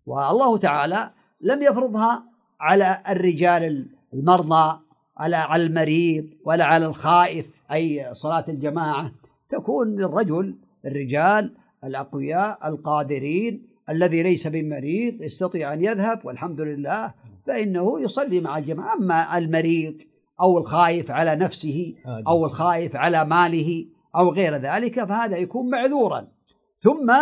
والله 0.05 0.57
تعالى 0.57 1.11
لم 1.41 1.61
يفرضها 1.61 2.23
على 2.59 3.03
الرجال 3.09 3.89
المرضى 4.13 4.79
على 5.17 5.55
المريض 5.55 6.29
ولا 6.45 6.65
على 6.65 6.85
الخائف 6.85 7.45
أي 7.71 8.09
صلاة 8.13 8.45
الجماعة. 8.47 9.11
تكون 9.49 9.87
للرجل 9.95 10.57
الرجال 10.85 11.57
الأقوياء 11.83 12.67
القادرين 12.67 13.67
الذي 13.89 14.23
ليس 14.23 14.47
بمريض 14.47 15.21
يستطيع 15.21 15.73
أن 15.73 15.83
يذهب 15.83 16.25
والحمد 16.25 16.61
لله 16.61 17.13
فإنه 17.47 18.01
يصلي 18.01 18.39
مع 18.39 18.57
الجماعة. 18.57 18.93
أما 18.93 19.37
المريض 19.37 20.01
أو 20.41 20.57
الخايف 20.57 21.11
على 21.11 21.35
نفسه 21.35 21.95
أو 22.27 22.45
الخايف 22.45 22.95
على 22.95 23.25
ماله 23.25 23.85
أو 24.15 24.29
غير 24.29 24.53
ذلك 24.53 25.03
فهذا 25.03 25.37
يكون 25.37 25.69
معذورا. 25.69 26.27
ثم 26.79 27.13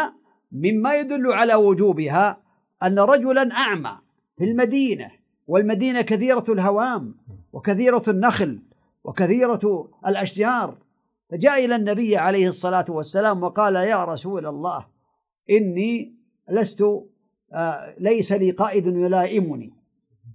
مما 0.52 0.96
يدل 0.96 1.34
على 1.34 1.56
وجوبها 1.56 2.38
أن 2.84 3.00
رجلا 3.00 3.52
أعمى 3.52 3.98
في 4.38 4.44
المدينة 4.44 5.12
والمدينة 5.48 6.02
كثيرة 6.02 6.46
الهوام 6.50 7.16
وكثيرة 7.54 8.04
النخل 8.08 8.60
وكثيرة 9.04 9.90
الأشجار 10.08 10.78
فجاء 11.36 11.66
إلى 11.66 11.76
النبي 11.76 12.18
عليه 12.18 12.48
الصلاة 12.48 12.86
والسلام 12.90 13.44
وقال 13.44 13.76
يا 13.76 14.06
رسول 14.06 14.46
الله 14.46 14.86
إني 15.50 16.16
لست 16.50 16.84
آه 17.54 17.96
ليس 17.98 18.32
لي 18.32 18.52
قائد 18.52 18.88
يلائمني 18.88 19.74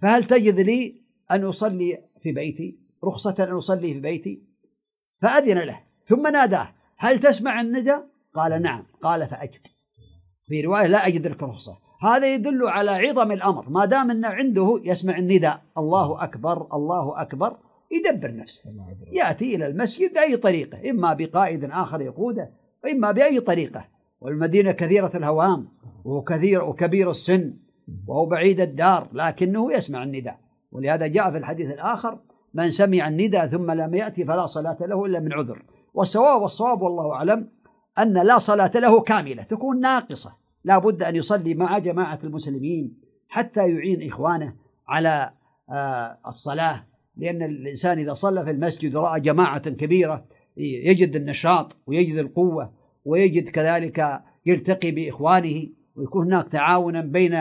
فهل 0.02 0.24
تجد 0.24 0.60
لي 0.60 0.94
أن 1.30 1.44
أصلي 1.44 1.98
في 2.22 2.32
بيتي؟ 2.32 2.78
رخصة 3.04 3.44
أن 3.44 3.52
أصلي 3.52 3.94
في 3.94 4.00
بيتي؟ 4.00 4.42
فأذن 5.22 5.58
له. 5.58 5.80
ثم 6.02 6.32
ناداه 6.32 6.68
هل 6.96 7.18
تسمع 7.18 7.60
الندى؟ 7.60 7.96
قال 8.34 8.62
نعم. 8.62 8.86
قال 9.02 9.28
فأجب. 9.28 9.60
في 10.46 10.60
رواية 10.60 10.86
لا 10.86 11.06
أجد 11.06 11.26
لك 11.26 11.42
رخصة. 11.42 11.78
هذا 12.02 12.34
يدل 12.34 12.68
على 12.68 12.90
عظم 12.90 13.32
الأمر. 13.32 13.68
ما 13.68 13.84
دام 13.84 14.10
أنه 14.10 14.28
عنده 14.28 14.80
يسمع 14.84 15.18
النداء 15.18 15.62
الله 15.78 16.24
أكبر 16.24 16.76
الله 16.76 17.22
أكبر. 17.22 17.56
يدبر 17.90 18.36
نفسه. 18.36 18.70
يأتي 19.12 19.54
إلى 19.54 19.66
المسجد 19.66 20.12
بأي 20.12 20.36
طريقة 20.36 20.90
إما 20.90 21.12
بقائد 21.12 21.64
آخر 21.64 22.00
يقوده 22.00 22.50
وإما 22.84 23.10
بأي 23.10 23.40
طريقة. 23.40 23.84
والمدينة 24.20 24.72
كثيرة 24.72 25.10
الهوام 25.14 25.68
وكثير 26.04 26.64
وكبير 26.64 27.10
السن 27.10 27.54
وهو 28.06 28.26
بعيد 28.26 28.60
الدار 28.60 29.08
لكنه 29.12 29.72
يسمع 29.72 30.02
النداء. 30.02 30.38
ولهذا 30.72 31.06
جاء 31.06 31.30
في 31.30 31.38
الحديث 31.38 31.72
الآخر 31.72 32.18
من 32.54 32.70
سمع 32.70 33.08
النداء 33.08 33.46
ثم 33.46 33.70
لم 33.70 33.94
يأتي 33.94 34.24
فلا 34.24 34.46
صلاة 34.46 34.76
له 34.80 35.06
إلا 35.06 35.20
من 35.20 35.32
عذر. 35.32 35.62
والصواب 35.94 36.42
والصواب 36.42 36.82
والله 36.82 37.12
أعلم 37.12 37.48
أن 37.98 38.14
لا 38.14 38.38
صلاة 38.38 38.70
له 38.74 39.00
كاملة 39.00 39.42
تكون 39.42 39.80
ناقصة. 39.80 40.36
لا 40.64 40.78
بد 40.78 41.02
أن 41.02 41.16
يصلي 41.16 41.54
مع 41.54 41.78
جماعة 41.78 42.18
المسلمين 42.24 43.00
حتى 43.28 43.60
يعين 43.60 44.08
إخوانه 44.08 44.54
على 44.88 45.32
آه، 45.70 46.18
الصلاة 46.26 46.86
لأن 47.16 47.42
الإنسان 47.42 47.98
إذا 47.98 48.14
صلى 48.14 48.44
في 48.44 48.50
المسجد 48.50 48.94
ورأى 48.94 49.20
جماعة 49.20 49.70
كبيرة 49.70 50.24
يجد 50.56 51.16
النشاط 51.16 51.76
ويجد 51.86 52.16
القوة 52.16 52.72
ويجد 53.04 53.48
كذلك 53.48 54.22
يلتقي 54.46 54.90
بإخوانه 54.90 55.68
ويكون 55.96 56.26
هناك 56.26 56.48
تعاونا 56.48 57.00
بين 57.00 57.38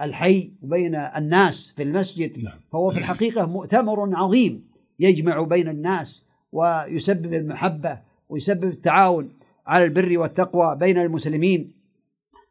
الحي 0.00 0.52
وبين 0.62 0.94
الناس 0.94 1.72
في 1.76 1.82
المسجد 1.82 2.44
نعم. 2.44 2.58
فهو 2.72 2.90
في 2.90 2.98
الحقيقة 2.98 3.46
مؤتمر 3.46 4.16
عظيم 4.16 4.68
يجمع 5.00 5.42
بين 5.42 5.68
الناس 5.68 6.26
ويسبب 6.52 7.34
المحبة 7.34 8.00
ويسبب 8.28 8.64
التعاون 8.64 9.32
على 9.66 9.84
البر 9.84 10.18
والتقوى 10.18 10.76
بين 10.76 10.98
المسلمين 10.98 11.72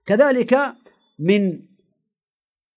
كذلك 0.05 0.57
من 1.19 1.59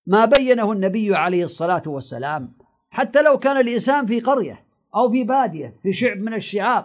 ما 0.08 0.24
بينه 0.24 0.72
النبي 0.72 1.16
عليه 1.16 1.44
الصلاة 1.44 1.82
والسلام. 1.86 2.52
حتى 2.90 3.22
لو 3.22 3.38
كان 3.38 3.56
الإنسان 3.56 4.06
في 4.06 4.20
قرية 4.20 4.64
أو 4.96 5.10
في 5.10 5.24
بادية 5.24 5.74
في 5.82 5.92
شعب 5.92 6.16
من 6.16 6.34
الشعاب 6.34 6.84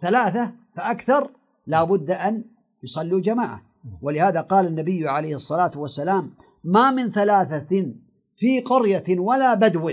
ثلاثة 0.00 0.52
فأكثر 0.76 1.30
لا 1.66 1.84
بد 1.84 2.10
أن 2.10 2.44
يصلوا 2.82 3.20
جماعة. 3.20 3.62
ولهذا 4.02 4.40
قال 4.40 4.66
النبي 4.66 5.08
عليه 5.08 5.34
الصلاة 5.34 5.70
والسلام 5.76 6.34
ما 6.64 6.90
من 6.90 7.10
ثلاثة 7.10 7.92
في 8.36 8.60
قرية 8.60 9.18
ولا 9.18 9.54
بدو. 9.54 9.88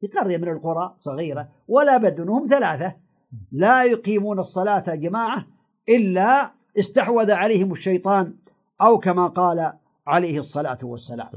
في 0.00 0.06
قرية 0.20 0.36
من 0.36 0.48
القرى 0.48 0.94
صغيرة 0.98 1.48
ولا 1.68 1.96
بدو 1.96 2.32
هم 2.32 2.46
ثلاثة. 2.50 2.94
لا 3.52 3.84
يقيمون 3.84 4.38
الصلاة 4.38 4.94
جماعة 4.94 5.46
إلا 5.88 6.52
استحوذ 6.78 7.32
عليهم 7.32 7.72
الشيطان 7.72 8.34
أو 8.80 8.98
كما 8.98 9.26
قال 9.26 9.72
عليه 10.08 10.38
الصلاة 10.38 10.78
والسلام. 10.82 11.28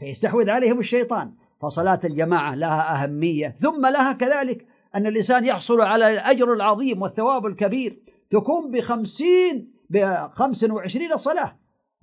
فيستحوذ 0.00 0.50
عليهم 0.50 0.78
الشيطان. 0.78 1.32
فصلاة 1.62 2.00
الجماعة 2.04 2.54
لها 2.54 3.04
أهمية. 3.04 3.56
ثم 3.58 3.86
لها 3.86 4.12
كذلك 4.12 4.66
أن 4.94 5.06
الإنسان 5.06 5.44
يحصل 5.44 5.80
على 5.80 6.12
الأجر 6.12 6.52
العظيم 6.52 7.02
والثواب 7.02 7.46
الكبير. 7.46 8.02
تكون 8.30 8.70
بخمسين 8.70 9.72
بخمس 9.90 10.64
وعشرين 10.64 11.16
صلاة. 11.16 11.56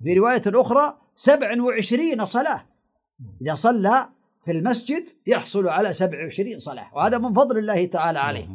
في 0.04 0.14
رواية 0.14 0.42
أخرى 0.46 0.98
سبع 1.14 1.62
وعشرين 1.62 2.24
صلاة. 2.24 2.66
إذا 3.42 3.54
صلى 3.54 4.08
في 4.44 4.50
المسجد 4.50 5.08
يحصل 5.26 5.68
على 5.68 5.92
سبع 5.92 6.22
وعشرين 6.22 6.58
صلاة. 6.58 6.86
وهذا 6.94 7.18
من 7.18 7.32
فضل 7.32 7.58
الله 7.58 7.86
تعالى 7.86 8.18
عليه. 8.18 8.48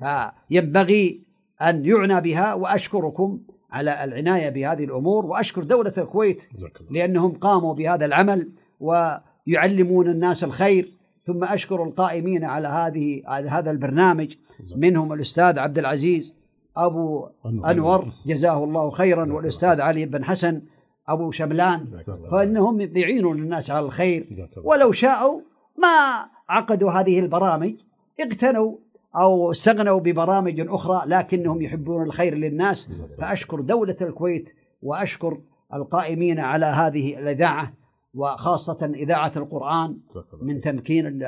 فينبغي 0.00 1.24
أن 1.62 1.84
يعنى 1.84 2.20
بها 2.20 2.54
وأشكركم 2.54 3.40
على 3.74 4.04
العناية 4.04 4.48
بهذه 4.48 4.84
الأمور 4.84 5.26
وأشكر 5.26 5.62
دولة 5.62 5.92
الكويت 5.98 6.48
لأنهم 6.90 7.32
قاموا 7.32 7.74
بهذا 7.74 8.06
العمل 8.06 8.50
ويعلمون 8.80 10.10
الناس 10.10 10.44
الخير. 10.44 10.92
ثم 11.22 11.44
أشكر 11.44 11.84
القائمين 11.84 12.44
على 12.44 12.68
هذه 12.68 13.22
هذا 13.28 13.70
البرنامج. 13.70 14.34
منهم 14.76 15.12
الأستاذ 15.12 15.58
عبد 15.58 15.78
العزيز 15.78 16.34
أبو 16.76 17.28
أنور. 17.46 18.12
جزاه 18.26 18.64
الله 18.64 18.90
خيرا 18.90 19.32
والأستاذ 19.32 19.80
علي 19.80 20.06
بن 20.06 20.24
حسن 20.24 20.62
أبو 21.08 21.30
شملان. 21.30 21.86
فإنهم 22.30 22.80
يعينون 22.80 23.42
الناس 23.42 23.70
على 23.70 23.86
الخير. 23.86 24.48
ولو 24.64 24.92
شاءوا 24.92 25.40
ما 25.78 26.26
عقدوا 26.48 26.90
هذه 26.90 27.20
البرامج 27.20 27.74
اقتنوا 28.20 28.76
أو 29.16 29.50
استغنوا 29.50 30.00
ببرامج 30.00 30.60
أخرى 30.68 31.02
لكنهم 31.06 31.62
يحبون 31.62 32.02
الخير 32.02 32.34
للناس. 32.34 33.02
فأشكر 33.18 33.60
دولة 33.60 33.96
الكويت 34.00 34.50
وأشكر 34.82 35.40
القائمين 35.74 36.40
على 36.40 36.66
هذه 36.66 37.18
الإذاعة 37.18 37.72
وخاصة 38.14 38.92
إذاعة 38.94 39.32
القرآن 39.36 39.98
من 40.42 40.60
تمكين 40.60 41.22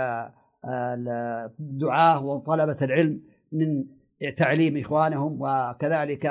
الدعاة 0.65 2.25
وطلبة 2.25 2.77
العلم 2.83 3.21
من 3.53 3.85
تعليم 4.37 4.77
إخوانهم 4.77 5.37
وكذلك 5.41 6.27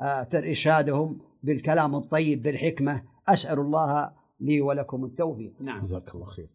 آه، 0.00 0.28
إرشادهم 0.34 1.18
بالكلام 1.42 1.94
الطيب 1.94 2.42
بالحكمة. 2.42 3.02
أسأل 3.28 3.58
الله 3.58 4.10
لي 4.40 4.60
ولكم 4.60 5.04
التوفيق. 5.04 5.52
نعم. 5.60 5.82
جزاك 5.82 6.14
الله 6.14 6.26
خير. 6.26 6.48